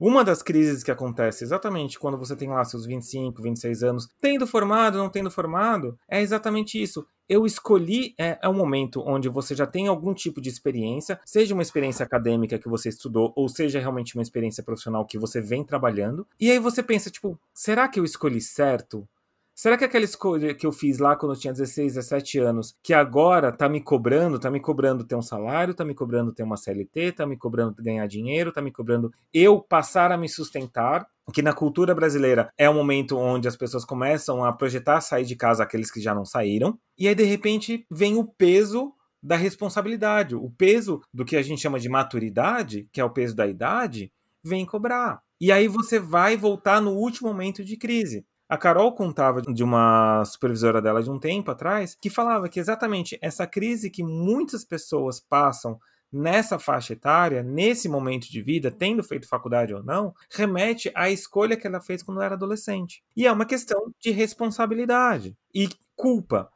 Uma 0.00 0.24
das 0.24 0.42
crises 0.42 0.82
que 0.82 0.90
acontece 0.90 1.44
exatamente 1.44 1.98
quando 1.98 2.16
você 2.16 2.34
tem 2.34 2.48
lá 2.48 2.64
seus 2.64 2.86
25, 2.86 3.42
26 3.42 3.82
anos, 3.82 4.08
tendo 4.18 4.46
formado, 4.46 4.96
não 4.96 5.10
tendo 5.10 5.30
formado, 5.30 5.98
é 6.08 6.22
exatamente 6.22 6.82
isso. 6.82 7.06
Eu 7.28 7.44
escolhi 7.44 8.14
é, 8.18 8.38
é 8.42 8.48
um 8.48 8.54
momento 8.54 9.02
onde 9.06 9.28
você 9.28 9.54
já 9.54 9.66
tem 9.66 9.88
algum 9.88 10.14
tipo 10.14 10.40
de 10.40 10.48
experiência, 10.48 11.20
seja 11.26 11.52
uma 11.52 11.62
experiência 11.62 12.02
acadêmica 12.02 12.58
que 12.58 12.66
você 12.66 12.88
estudou, 12.88 13.30
ou 13.36 13.46
seja 13.46 13.78
realmente 13.78 14.16
uma 14.16 14.22
experiência 14.22 14.64
profissional 14.64 15.04
que 15.04 15.18
você 15.18 15.38
vem 15.38 15.62
trabalhando. 15.62 16.26
E 16.40 16.50
aí 16.50 16.58
você 16.58 16.82
pensa, 16.82 17.10
tipo, 17.10 17.38
será 17.52 17.86
que 17.86 18.00
eu 18.00 18.04
escolhi 18.04 18.40
certo? 18.40 19.06
Será 19.60 19.76
que 19.76 19.84
aquela 19.84 20.06
escolha 20.06 20.54
que 20.54 20.66
eu 20.66 20.72
fiz 20.72 20.98
lá 20.98 21.14
quando 21.14 21.34
eu 21.34 21.38
tinha 21.38 21.52
16, 21.52 21.92
17 21.92 22.38
anos, 22.38 22.74
que 22.82 22.94
agora 22.94 23.52
tá 23.52 23.68
me 23.68 23.78
cobrando, 23.78 24.38
tá 24.38 24.50
me 24.50 24.58
cobrando 24.58 25.04
ter 25.04 25.14
um 25.14 25.20
salário, 25.20 25.74
tá 25.74 25.84
me 25.84 25.94
cobrando 25.94 26.32
ter 26.32 26.42
uma 26.42 26.56
CLT, 26.56 27.12
tá 27.12 27.26
me 27.26 27.36
cobrando 27.36 27.74
ganhar 27.78 28.06
dinheiro, 28.06 28.52
tá 28.52 28.62
me 28.62 28.72
cobrando 28.72 29.12
eu 29.34 29.60
passar 29.60 30.12
a 30.12 30.16
me 30.16 30.30
sustentar, 30.30 31.06
que 31.30 31.42
na 31.42 31.52
cultura 31.52 31.94
brasileira 31.94 32.50
é 32.56 32.70
um 32.70 32.74
momento 32.74 33.18
onde 33.18 33.48
as 33.48 33.54
pessoas 33.54 33.84
começam 33.84 34.42
a 34.42 34.50
projetar 34.50 35.02
sair 35.02 35.26
de 35.26 35.36
casa 35.36 35.62
aqueles 35.62 35.90
que 35.90 36.00
já 36.00 36.14
não 36.14 36.24
saíram, 36.24 36.78
e 36.96 37.06
aí 37.06 37.14
de 37.14 37.24
repente 37.24 37.84
vem 37.90 38.16
o 38.16 38.24
peso 38.24 38.94
da 39.22 39.36
responsabilidade, 39.36 40.34
o 40.34 40.50
peso 40.56 41.02
do 41.12 41.22
que 41.22 41.36
a 41.36 41.42
gente 41.42 41.60
chama 41.60 41.78
de 41.78 41.90
maturidade, 41.90 42.88
que 42.90 42.98
é 42.98 43.04
o 43.04 43.10
peso 43.10 43.36
da 43.36 43.46
idade, 43.46 44.10
vem 44.42 44.64
cobrar. 44.64 45.20
E 45.38 45.52
aí 45.52 45.68
você 45.68 45.98
vai 45.98 46.36
voltar 46.36 46.80
no 46.80 46.92
último 46.92 47.28
momento 47.28 47.62
de 47.62 47.76
crise. 47.76 48.26
A 48.50 48.58
Carol 48.58 48.92
contava 48.92 49.40
de 49.40 49.62
uma 49.62 50.24
supervisora 50.24 50.82
dela 50.82 51.00
de 51.00 51.08
um 51.08 51.20
tempo 51.20 51.52
atrás 51.52 51.94
que 51.94 52.10
falava 52.10 52.48
que 52.48 52.58
exatamente 52.58 53.16
essa 53.22 53.46
crise 53.46 53.88
que 53.88 54.02
muitas 54.02 54.64
pessoas 54.64 55.20
passam 55.20 55.78
nessa 56.12 56.58
faixa 56.58 56.94
etária, 56.94 57.44
nesse 57.44 57.88
momento 57.88 58.28
de 58.28 58.42
vida, 58.42 58.68
tendo 58.68 59.04
feito 59.04 59.28
faculdade 59.28 59.72
ou 59.72 59.84
não, 59.84 60.12
remete 60.28 60.90
à 60.96 61.08
escolha 61.08 61.56
que 61.56 61.64
ela 61.64 61.80
fez 61.80 62.02
quando 62.02 62.22
era 62.22 62.34
adolescente. 62.34 63.04
E 63.16 63.24
é 63.24 63.30
uma 63.30 63.46
questão 63.46 63.94
de 64.00 64.10
responsabilidade 64.10 65.36
e 65.54 65.68
culpa. 65.94 66.50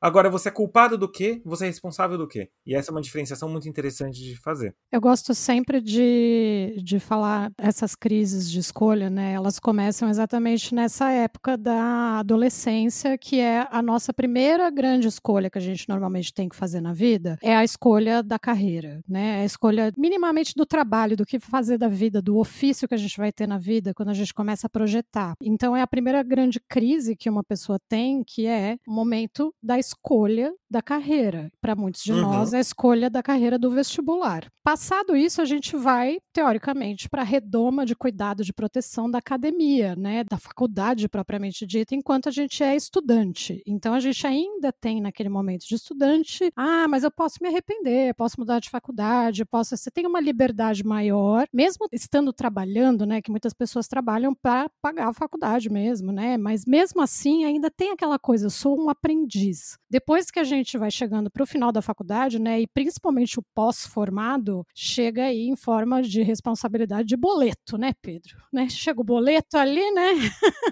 Agora, 0.00 0.30
você 0.30 0.48
é 0.48 0.52
culpado 0.52 0.96
do 0.96 1.10
quê? 1.10 1.42
Você 1.44 1.64
é 1.64 1.66
responsável 1.66 2.16
do 2.16 2.28
quê? 2.28 2.48
E 2.64 2.74
essa 2.74 2.90
é 2.90 2.92
uma 2.92 3.00
diferenciação 3.00 3.48
muito 3.48 3.68
interessante 3.68 4.22
de 4.22 4.36
fazer. 4.36 4.74
Eu 4.92 5.00
gosto 5.00 5.34
sempre 5.34 5.80
de, 5.80 6.80
de 6.84 7.00
falar 7.00 7.50
essas 7.58 7.96
crises 7.96 8.48
de 8.50 8.60
escolha, 8.60 9.10
né? 9.10 9.32
Elas 9.32 9.58
começam 9.58 10.08
exatamente 10.08 10.72
nessa 10.74 11.10
época 11.10 11.56
da 11.56 12.20
adolescência, 12.20 13.18
que 13.18 13.40
é 13.40 13.66
a 13.70 13.82
nossa 13.82 14.14
primeira 14.14 14.70
grande 14.70 15.08
escolha 15.08 15.50
que 15.50 15.58
a 15.58 15.60
gente 15.60 15.88
normalmente 15.88 16.32
tem 16.32 16.48
que 16.48 16.54
fazer 16.54 16.80
na 16.80 16.92
vida, 16.92 17.36
é 17.42 17.56
a 17.56 17.64
escolha 17.64 18.22
da 18.22 18.38
carreira, 18.38 19.00
né? 19.08 19.40
É 19.40 19.42
a 19.42 19.44
escolha 19.44 19.92
minimamente 19.96 20.54
do 20.54 20.64
trabalho, 20.64 21.16
do 21.16 21.26
que 21.26 21.40
fazer 21.40 21.76
da 21.76 21.88
vida, 21.88 22.22
do 22.22 22.38
ofício 22.38 22.86
que 22.86 22.94
a 22.94 22.98
gente 22.98 23.16
vai 23.16 23.32
ter 23.32 23.48
na 23.48 23.58
vida 23.58 23.92
quando 23.92 24.10
a 24.10 24.14
gente 24.14 24.32
começa 24.32 24.68
a 24.68 24.70
projetar. 24.70 25.34
Então, 25.42 25.76
é 25.76 25.82
a 25.82 25.86
primeira 25.86 26.22
grande 26.22 26.60
crise 26.68 27.16
que 27.16 27.28
uma 27.28 27.42
pessoa 27.42 27.78
tem, 27.88 28.22
que 28.24 28.46
é 28.46 28.76
o 28.86 28.92
momento 28.92 29.52
da 29.60 29.78
escolha 29.78 29.87
escolha 29.88 30.52
da 30.70 30.82
carreira. 30.82 31.50
Para 31.60 31.74
muitos 31.74 32.02
de 32.02 32.12
Uhum. 32.12 32.20
nós, 32.22 32.52
é 32.52 32.58
a 32.58 32.60
escolha 32.60 33.08
da 33.08 33.22
carreira 33.22 33.58
do 33.58 33.70
vestibular. 33.70 34.46
Passado 34.62 35.16
isso, 35.16 35.40
a 35.40 35.44
gente 35.46 35.74
vai, 35.76 36.18
teoricamente, 36.32 37.08
para 37.08 37.22
a 37.22 37.24
redoma 37.24 37.86
de 37.86 37.96
cuidado 37.96 38.44
de 38.44 38.52
proteção 38.52 39.10
da 39.10 39.18
academia, 39.18 39.96
né, 39.96 40.24
da 40.24 40.36
faculdade 40.36 41.08
propriamente 41.08 41.66
dita, 41.66 41.94
enquanto 41.94 42.28
a 42.28 42.32
gente 42.32 42.62
é 42.62 42.76
estudante. 42.76 43.62
Então, 43.66 43.94
a 43.94 44.00
gente 44.00 44.26
ainda 44.26 44.70
tem, 44.72 45.00
naquele 45.00 45.28
momento 45.30 45.66
de 45.66 45.74
estudante, 45.74 46.50
ah, 46.54 46.86
mas 46.86 47.02
eu 47.02 47.10
posso 47.10 47.38
me 47.40 47.48
arrepender, 47.48 48.14
posso 48.14 48.36
mudar 48.38 48.60
de 48.60 48.68
faculdade, 48.68 49.44
posso. 49.46 49.74
Você 49.76 49.90
tem 49.90 50.06
uma 50.06 50.20
liberdade 50.20 50.84
maior, 50.84 51.46
mesmo 51.52 51.86
estando 51.92 52.32
trabalhando, 52.32 53.06
né, 53.06 53.22
que 53.22 53.30
muitas 53.30 53.54
pessoas 53.54 53.88
trabalham 53.88 54.34
para 54.34 54.68
pagar 54.82 55.08
a 55.08 55.14
faculdade 55.14 55.70
mesmo, 55.70 56.12
né, 56.12 56.36
mas 56.36 56.64
mesmo 56.66 57.00
assim 57.00 57.44
ainda 57.44 57.70
tem 57.70 57.92
aquela 57.92 58.18
coisa, 58.18 58.46
eu 58.46 58.50
sou 58.50 58.78
um 58.78 58.90
aprendiz. 58.90 59.77
Depois 59.90 60.30
que 60.30 60.38
a 60.38 60.44
gente 60.44 60.76
vai 60.76 60.90
chegando 60.90 61.30
para 61.30 61.42
o 61.42 61.46
final 61.46 61.72
da 61.72 61.80
faculdade, 61.80 62.38
né, 62.38 62.60
e 62.60 62.66
principalmente 62.66 63.38
o 63.38 63.42
pós-formado, 63.54 64.66
chega 64.74 65.24
aí 65.24 65.48
em 65.48 65.56
forma 65.56 66.02
de 66.02 66.22
responsabilidade 66.22 67.08
de 67.08 67.16
boleto, 67.16 67.78
né, 67.78 67.92
Pedro? 68.02 68.36
Né? 68.52 68.68
Chega 68.68 69.00
o 69.00 69.04
boleto 69.04 69.56
ali, 69.56 69.90
né, 69.92 70.12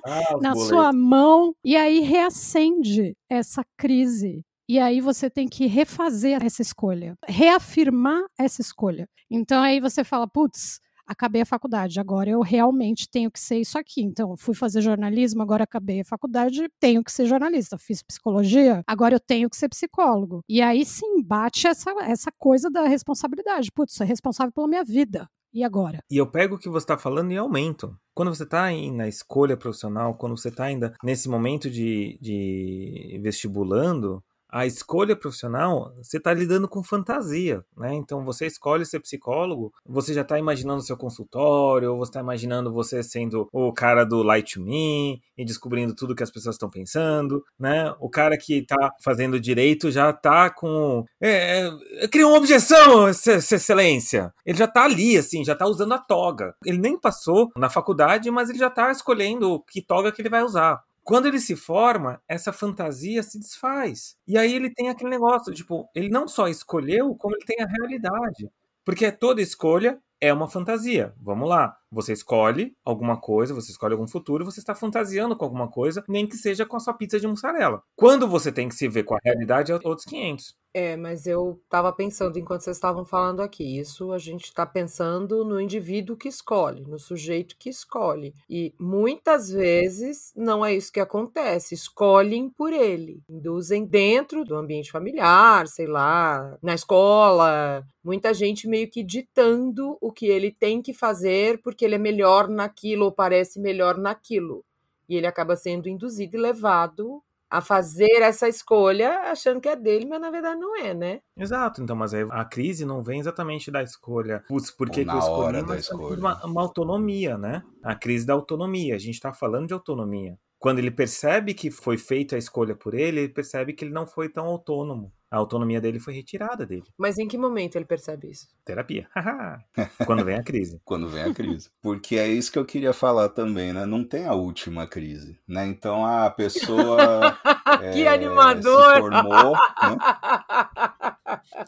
Ah, 0.04 0.20
na 0.42 0.50
boletos. 0.52 0.68
sua 0.68 0.92
mão, 0.92 1.54
e 1.64 1.76
aí 1.76 2.00
reacende 2.00 3.16
essa 3.28 3.64
crise. 3.76 4.44
E 4.68 4.78
aí 4.80 5.00
você 5.00 5.30
tem 5.30 5.46
que 5.48 5.66
refazer 5.66 6.44
essa 6.44 6.60
escolha, 6.60 7.14
reafirmar 7.26 8.22
essa 8.38 8.60
escolha. 8.60 9.08
Então 9.30 9.62
aí 9.62 9.80
você 9.80 10.02
fala, 10.04 10.26
putz, 10.28 10.80
acabei 11.06 11.42
a 11.42 11.46
faculdade, 11.46 12.00
agora 12.00 12.30
eu 12.30 12.40
realmente 12.40 13.08
tenho 13.08 13.30
que 13.30 13.40
ser 13.40 13.58
isso 13.58 13.78
aqui. 13.78 14.02
Então, 14.02 14.36
fui 14.36 14.54
fazer 14.54 14.80
jornalismo, 14.80 15.42
agora 15.42 15.64
acabei 15.64 16.00
a 16.00 16.04
faculdade, 16.04 16.68
tenho 16.80 17.02
que 17.02 17.12
ser 17.12 17.26
jornalista. 17.26 17.78
Fiz 17.78 18.02
psicologia, 18.02 18.82
agora 18.86 19.14
eu 19.14 19.20
tenho 19.20 19.48
que 19.48 19.56
ser 19.56 19.68
psicólogo. 19.68 20.40
E 20.48 20.60
aí 20.60 20.84
sim 20.84 21.22
bate 21.22 21.66
essa, 21.66 21.90
essa 22.02 22.30
coisa 22.36 22.70
da 22.70 22.86
responsabilidade. 22.86 23.70
Putz, 23.72 23.94
sou 23.94 24.06
responsável 24.06 24.52
pela 24.52 24.68
minha 24.68 24.84
vida. 24.84 25.28
E 25.56 25.64
agora? 25.64 26.00
E 26.10 26.18
eu 26.18 26.26
pego 26.30 26.56
o 26.56 26.58
que 26.58 26.68
você 26.68 26.84
está 26.84 26.98
falando 26.98 27.32
e 27.32 27.36
aumento. 27.38 27.96
Quando 28.14 28.34
você 28.34 28.42
está 28.42 28.70
na 28.92 29.08
escolha 29.08 29.56
profissional, 29.56 30.14
quando 30.14 30.36
você 30.36 30.48
está 30.48 30.64
ainda 30.64 30.94
nesse 31.02 31.30
momento 31.30 31.70
de, 31.70 32.18
de 32.20 33.18
vestibulando, 33.22 34.22
a 34.48 34.64
escolha 34.66 35.16
profissional, 35.16 35.92
você 36.02 36.18
está 36.18 36.32
lidando 36.32 36.68
com 36.68 36.82
fantasia, 36.82 37.64
né? 37.76 37.94
Então 37.94 38.24
você 38.24 38.46
escolhe 38.46 38.84
ser 38.86 39.00
psicólogo, 39.00 39.72
você 39.84 40.14
já 40.14 40.22
está 40.22 40.38
imaginando 40.38 40.82
seu 40.82 40.96
consultório, 40.96 41.96
você 41.96 42.10
está 42.10 42.20
imaginando 42.20 42.72
você 42.72 43.02
sendo 43.02 43.48
o 43.52 43.72
cara 43.72 44.04
do 44.04 44.22
Light 44.22 44.54
to 44.54 44.60
Me 44.60 45.20
e 45.36 45.44
descobrindo 45.44 45.94
tudo 45.94 46.14
que 46.14 46.22
as 46.22 46.30
pessoas 46.30 46.54
estão 46.54 46.70
pensando, 46.70 47.44
né? 47.58 47.94
O 48.00 48.08
cara 48.08 48.36
que 48.38 48.58
está 48.58 48.92
fazendo 49.02 49.40
direito 49.40 49.90
já 49.90 50.10
está 50.10 50.48
com. 50.50 51.04
É, 51.20 51.68
é, 52.02 52.08
cria 52.08 52.26
uma 52.26 52.36
objeção, 52.38 53.08
Ex- 53.08 53.52
excelência. 53.52 54.32
Ele 54.44 54.58
já 54.58 54.64
está 54.66 54.84
ali, 54.84 55.16
assim, 55.16 55.44
já 55.44 55.52
está 55.52 55.66
usando 55.66 55.92
a 55.94 55.98
toga. 55.98 56.54
Ele 56.64 56.78
nem 56.78 56.98
passou 56.98 57.50
na 57.56 57.68
faculdade, 57.68 58.30
mas 58.30 58.48
ele 58.48 58.58
já 58.58 58.68
está 58.68 58.90
escolhendo 58.90 59.62
que 59.68 59.82
toga 59.82 60.12
que 60.12 60.22
ele 60.22 60.28
vai 60.28 60.42
usar. 60.42 60.82
Quando 61.06 61.26
ele 61.26 61.38
se 61.38 61.54
forma, 61.54 62.20
essa 62.28 62.52
fantasia 62.52 63.22
se 63.22 63.38
desfaz. 63.38 64.16
E 64.26 64.36
aí 64.36 64.52
ele 64.52 64.74
tem 64.74 64.88
aquele 64.88 65.08
negócio, 65.10 65.54
tipo, 65.54 65.88
ele 65.94 66.08
não 66.08 66.26
só 66.26 66.48
escolheu, 66.48 67.14
como 67.14 67.36
ele 67.36 67.44
tem 67.46 67.62
a 67.62 67.68
realidade. 67.68 68.50
Porque 68.84 69.12
toda 69.12 69.40
escolha 69.40 70.00
é 70.20 70.32
uma 70.32 70.48
fantasia. 70.48 71.14
Vamos 71.20 71.48
lá. 71.48 71.76
Você 71.90 72.12
escolhe 72.12 72.74
alguma 72.84 73.18
coisa, 73.18 73.54
você 73.54 73.70
escolhe 73.70 73.92
algum 73.92 74.08
futuro, 74.08 74.44
você 74.44 74.60
está 74.60 74.74
fantasiando 74.74 75.36
com 75.36 75.44
alguma 75.44 75.68
coisa, 75.68 76.04
nem 76.08 76.26
que 76.26 76.36
seja 76.36 76.66
com 76.66 76.76
a 76.76 76.80
sua 76.80 76.94
pizza 76.94 77.18
de 77.20 77.26
mussarela. 77.26 77.82
Quando 77.94 78.28
você 78.28 78.50
tem 78.50 78.68
que 78.68 78.74
se 78.74 78.88
ver 78.88 79.04
com 79.04 79.14
a 79.14 79.20
realidade, 79.24 79.72
é 79.72 79.74
outros 79.74 80.04
500. 80.04 80.54
É, 80.74 80.94
mas 80.94 81.26
eu 81.26 81.58
tava 81.70 81.90
pensando 81.90 82.38
enquanto 82.38 82.60
vocês 82.60 82.76
estavam 82.76 83.02
falando 83.02 83.40
aqui. 83.40 83.78
Isso 83.78 84.12
a 84.12 84.18
gente 84.18 84.52
tá 84.52 84.66
pensando 84.66 85.42
no 85.42 85.58
indivíduo 85.58 86.18
que 86.18 86.28
escolhe, 86.28 86.84
no 86.84 86.98
sujeito 86.98 87.56
que 87.58 87.70
escolhe. 87.70 88.34
E 88.46 88.74
muitas 88.78 89.48
vezes 89.48 90.34
não 90.36 90.62
é 90.62 90.74
isso 90.74 90.92
que 90.92 91.00
acontece. 91.00 91.74
Escolhem 91.74 92.50
por 92.50 92.74
ele, 92.74 93.22
induzem 93.26 93.86
dentro 93.86 94.44
do 94.44 94.54
ambiente 94.54 94.92
familiar, 94.92 95.66
sei 95.66 95.86
lá, 95.86 96.58
na 96.62 96.74
escola. 96.74 97.82
Muita 98.04 98.34
gente 98.34 98.68
meio 98.68 98.90
que 98.90 99.02
ditando 99.02 99.96
o 99.98 100.12
que 100.16 100.26
ele 100.26 100.50
tem 100.50 100.80
que 100.80 100.94
fazer 100.94 101.60
porque 101.62 101.84
ele 101.84 101.94
é 101.94 101.98
melhor 101.98 102.48
naquilo 102.48 103.04
ou 103.04 103.12
parece 103.12 103.60
melhor 103.60 103.98
naquilo. 103.98 104.64
E 105.06 105.14
ele 105.14 105.26
acaba 105.26 105.54
sendo 105.54 105.88
induzido 105.88 106.36
e 106.36 106.40
levado 106.40 107.22
a 107.48 107.60
fazer 107.60 108.22
essa 108.22 108.48
escolha 108.48 109.30
achando 109.30 109.60
que 109.60 109.68
é 109.68 109.76
dele, 109.76 110.06
mas 110.06 110.20
na 110.20 110.30
verdade 110.30 110.58
não 110.58 110.76
é, 110.76 110.92
né? 110.92 111.20
Exato, 111.36 111.80
então, 111.80 111.94
mas 111.94 112.12
aí 112.12 112.26
a 112.30 112.44
crise 112.44 112.84
não 112.84 113.02
vem 113.02 113.20
exatamente 113.20 113.70
da 113.70 113.82
escolha. 113.82 114.42
Putz, 114.48 114.70
por 114.70 114.90
que, 114.90 115.04
que 115.04 115.10
eu 115.10 115.18
escolhi? 115.18 115.62
Mas 115.62 115.84
escolha. 115.84 116.18
uma, 116.18 116.44
uma 116.44 116.62
autonomia, 116.62 117.38
né? 117.38 117.62
A 117.84 117.94
crise 117.94 118.26
da 118.26 118.32
autonomia. 118.32 118.96
A 118.96 118.98
gente 118.98 119.20
tá 119.20 119.32
falando 119.32 119.68
de 119.68 119.74
autonomia. 119.74 120.36
Quando 120.58 120.78
ele 120.78 120.90
percebe 120.90 121.54
que 121.54 121.70
foi 121.70 121.98
feita 121.98 122.34
a 122.34 122.38
escolha 122.38 122.74
por 122.74 122.94
ele, 122.94 123.20
ele 123.20 123.32
percebe 123.32 123.74
que 123.74 123.84
ele 123.84 123.92
não 123.92 124.06
foi 124.06 124.28
tão 124.28 124.46
autônomo. 124.46 125.12
A 125.36 125.38
autonomia 125.38 125.82
dele 125.82 126.00
foi 126.00 126.14
retirada 126.14 126.64
dele. 126.64 126.84
Mas 126.96 127.18
em 127.18 127.28
que 127.28 127.36
momento 127.36 127.76
ele 127.76 127.84
percebe 127.84 128.30
isso? 128.30 128.48
Terapia. 128.64 129.06
Quando 130.06 130.24
vem 130.24 130.36
a 130.36 130.42
crise. 130.42 130.80
Quando 130.82 131.08
vem 131.08 131.24
a 131.24 131.34
crise. 131.34 131.68
Porque 131.82 132.16
é 132.16 132.26
isso 132.26 132.50
que 132.50 132.58
eu 132.58 132.64
queria 132.64 132.94
falar 132.94 133.28
também, 133.28 133.70
né? 133.70 133.84
Não 133.84 134.02
tem 134.02 134.24
a 134.24 134.32
última 134.32 134.86
crise, 134.86 135.38
né? 135.46 135.66
Então 135.66 136.06
a 136.06 136.30
pessoa 136.30 137.36
que 137.92 138.04
é, 138.04 138.08
animador! 138.08 138.94
se 138.94 139.00
formou, 139.00 139.52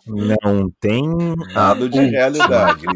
né? 0.06 0.36
Não 0.42 0.70
tem 0.80 1.04
Dado 1.52 1.90
de 1.90 2.00
realidade. 2.06 2.86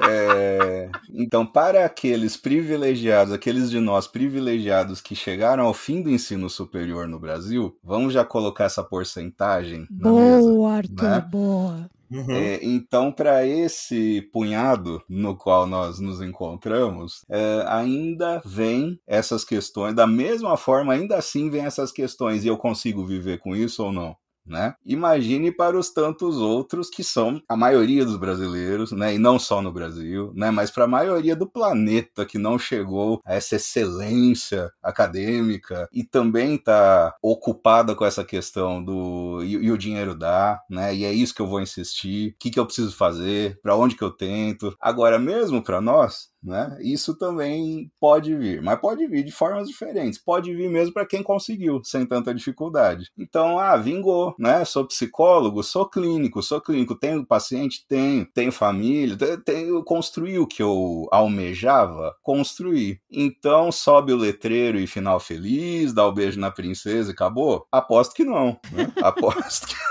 É, 0.00 0.90
então, 1.12 1.44
para 1.44 1.84
aqueles 1.84 2.36
privilegiados, 2.36 3.32
aqueles 3.32 3.70
de 3.70 3.78
nós 3.78 4.06
privilegiados 4.06 5.00
que 5.00 5.14
chegaram 5.14 5.64
ao 5.64 5.74
fim 5.74 6.02
do 6.02 6.10
ensino 6.10 6.48
superior 6.48 7.06
no 7.06 7.18
Brasil, 7.18 7.76
vamos 7.82 8.12
já 8.12 8.24
colocar 8.24 8.64
essa 8.64 8.82
porcentagem 8.82 9.86
na 9.90 10.12
mesa. 10.12 10.48
Boa, 10.48 10.72
Arthur, 10.72 11.02
né? 11.02 11.20
boa. 11.20 11.90
Uhum. 12.12 12.30
É, 12.30 12.58
então, 12.62 13.10
para 13.10 13.46
esse 13.46 14.28
punhado 14.30 15.02
no 15.08 15.34
qual 15.34 15.66
nós 15.66 15.98
nos 15.98 16.20
encontramos, 16.20 17.24
é, 17.30 17.64
ainda 17.66 18.42
vem 18.44 19.00
essas 19.06 19.44
questões, 19.44 19.94
da 19.94 20.06
mesma 20.06 20.58
forma, 20.58 20.92
ainda 20.92 21.16
assim 21.16 21.48
vem 21.48 21.64
essas 21.64 21.90
questões, 21.90 22.44
e 22.44 22.48
eu 22.48 22.58
consigo 22.58 23.06
viver 23.06 23.38
com 23.38 23.56
isso 23.56 23.82
ou 23.82 23.92
não? 23.92 24.14
Né? 24.44 24.74
Imagine 24.84 25.52
para 25.52 25.78
os 25.78 25.90
tantos 25.90 26.36
outros 26.36 26.90
que 26.90 27.04
são 27.04 27.40
a 27.48 27.56
maioria 27.56 28.04
dos 28.04 28.16
brasileiros, 28.16 28.90
né? 28.90 29.14
e 29.14 29.18
não 29.18 29.38
só 29.38 29.62
no 29.62 29.72
Brasil, 29.72 30.32
né? 30.34 30.50
mas 30.50 30.70
para 30.70 30.84
a 30.84 30.88
maioria 30.88 31.36
do 31.36 31.46
planeta 31.46 32.26
que 32.26 32.38
não 32.38 32.58
chegou 32.58 33.20
a 33.24 33.34
essa 33.34 33.56
excelência 33.56 34.70
acadêmica 34.82 35.88
e 35.92 36.02
também 36.02 36.56
está 36.56 37.14
ocupada 37.22 37.94
com 37.94 38.04
essa 38.04 38.24
questão 38.24 38.82
do 38.84 39.42
e, 39.44 39.52
e 39.52 39.70
o 39.70 39.78
dinheiro 39.78 40.14
dá, 40.14 40.60
né? 40.68 40.94
e 40.94 41.04
é 41.04 41.12
isso 41.12 41.34
que 41.34 41.40
eu 41.40 41.46
vou 41.46 41.60
insistir, 41.60 42.30
o 42.30 42.34
que, 42.38 42.50
que 42.50 42.58
eu 42.58 42.66
preciso 42.66 42.96
fazer, 42.96 43.60
para 43.62 43.76
onde 43.76 43.94
que 43.94 44.02
eu 44.02 44.10
tento. 44.10 44.76
Agora, 44.80 45.18
mesmo 45.18 45.62
para 45.62 45.80
nós, 45.80 46.31
né? 46.42 46.76
Isso 46.80 47.16
também 47.16 47.90
pode 48.00 48.34
vir, 48.36 48.62
mas 48.62 48.80
pode 48.80 49.06
vir 49.06 49.24
de 49.24 49.32
formas 49.32 49.68
diferentes. 49.68 50.18
Pode 50.18 50.54
vir 50.54 50.68
mesmo 50.68 50.92
para 50.92 51.06
quem 51.06 51.22
conseguiu, 51.22 51.80
sem 51.84 52.04
tanta 52.06 52.34
dificuldade. 52.34 53.10
Então, 53.16 53.58
ah, 53.58 53.76
vingou, 53.76 54.34
né? 54.38 54.64
Sou 54.64 54.86
psicólogo, 54.86 55.62
sou 55.62 55.88
clínico, 55.88 56.42
sou 56.42 56.60
clínico, 56.60 56.98
tenho 56.98 57.26
paciente, 57.26 57.84
tenho, 57.88 58.26
tenho 58.26 58.52
família, 58.52 59.16
tenho, 59.44 59.82
construí 59.84 60.38
o 60.38 60.46
que 60.46 60.62
eu 60.62 61.06
almejava, 61.10 62.14
construí. 62.22 62.98
Então, 63.10 63.70
sobe 63.70 64.12
o 64.12 64.16
letreiro 64.16 64.78
e 64.78 64.86
final 64.86 65.20
feliz, 65.20 65.92
dá 65.92 66.06
o 66.06 66.12
beijo 66.12 66.40
na 66.40 66.50
princesa 66.50 67.10
e 67.10 67.12
acabou? 67.12 67.66
Aposto 67.70 68.14
que 68.14 68.24
não, 68.24 68.58
né? 68.72 68.92
Aposto 69.02 69.68
que 69.68 69.82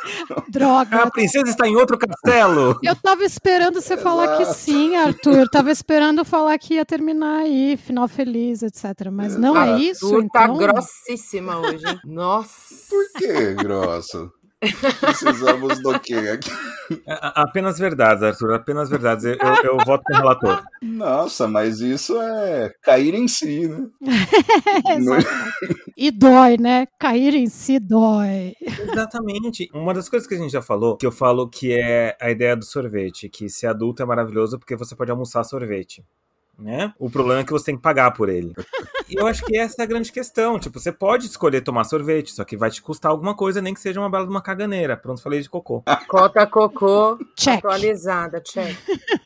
Droga. 0.50 1.04
A 1.04 1.12
princesa 1.12 1.50
está 1.50 1.68
em 1.68 1.76
outro 1.76 1.98
castelo. 1.98 2.80
Eu 2.84 2.96
tava 2.96 3.24
esperando 3.24 3.82
você 3.82 3.98
falar 3.98 4.38
que 4.38 4.44
Exato. 4.44 4.58
sim, 4.58 4.96
Arthur. 4.96 5.50
Tava 5.50 5.72
esperando 5.72 6.24
falar 6.42 6.58
que 6.58 6.74
ia 6.76 6.86
terminar 6.86 7.40
aí, 7.42 7.78
final 7.78 8.08
feliz, 8.08 8.64
etc. 8.64 9.10
Mas 9.12 9.38
não 9.38 9.56
é 9.56 9.72
Arthur 9.72 9.80
isso, 9.80 10.30
tá 10.30 10.46
então. 10.46 10.58
grossíssima 10.58 11.58
hoje, 11.60 11.86
hein? 11.88 12.00
Nossa! 12.06 12.76
Por 12.90 13.12
que, 13.18 13.54
grosso? 13.54 14.32
Precisamos 15.00 15.82
do 15.82 16.00
quê 16.00 16.14
aqui? 16.14 16.52
A- 17.08 17.42
Apenas 17.44 17.80
verdades, 17.80 18.22
Arthur. 18.22 18.54
Apenas 18.54 18.92
verdades. 18.92 19.26
Eu, 19.26 19.34
eu, 19.34 19.56
eu 19.64 19.78
voto 19.84 20.04
com 20.06 20.14
o 20.14 20.18
relator. 20.18 20.62
Nossa, 20.84 21.48
mas 21.48 21.80
isso 21.82 22.16
é 22.22 22.72
cair 22.84 23.16
em 23.16 23.28
si, 23.28 23.68
né? 23.68 23.88
Não- 25.00 25.18
E 25.98 26.12
dói, 26.12 26.58
né? 26.60 26.86
Cair 27.00 27.34
em 27.34 27.48
si 27.48 27.80
dói. 27.80 28.54
Exatamente. 28.62 29.68
Uma 29.74 29.96
das 29.96 30.08
coisas 30.08 30.28
que 30.28 30.36
a 30.36 30.38
gente 30.38 30.52
já 30.52 30.62
falou, 30.62 30.96
que 30.96 31.08
eu 31.08 31.12
falo 31.12 31.50
que 31.50 31.74
é 31.74 32.16
a 32.22 32.30
ideia 32.30 32.56
do 32.56 32.64
sorvete, 32.66 33.30
que 33.30 33.50
ser 33.50 33.66
adulto 33.66 34.04
é 34.04 34.06
maravilhoso 34.06 34.60
porque 34.60 34.76
você 34.76 34.96
pode 34.96 35.10
almoçar 35.10 35.44
sorvete. 35.44 36.06
Né? 36.58 36.94
O 37.00 37.10
problema 37.10 37.42
é 37.42 37.44
que 37.44 37.52
você 37.52 37.66
tem 37.66 37.76
que 37.76 37.82
pagar 37.82 38.12
por 38.12 38.30
ele. 38.30 38.54
E 39.10 39.16
eu 39.20 39.28
acho 39.28 39.44
que 39.44 39.58
essa 39.58 39.82
é 39.82 39.84
a 39.84 39.88
grande 39.88 40.12
questão. 40.12 40.58
Tipo, 40.58 40.80
você 40.80 40.92
pode 40.92 41.26
escolher 41.26 41.62
tomar 41.62 41.84
sorvete, 41.84 42.32
só 42.32 42.44
que 42.44 42.56
vai 42.56 42.70
te 42.70 42.82
custar 42.82 43.12
alguma 43.12 43.36
coisa, 43.36 43.62
nem 43.62 43.74
que 43.74 43.82
seja 43.82 44.00
uma 44.00 44.10
bela 44.10 44.26
de 44.26 44.32
uma 44.32 44.42
caganeira. 44.42 44.96
Pronto, 44.96 45.22
falei 45.22 45.42
de 45.42 45.50
cocô. 45.50 45.84
Cota 46.08 46.48
cocô 46.48 47.20
Check. 47.36 47.58
atualizada, 47.58 48.40
check. 48.40 48.78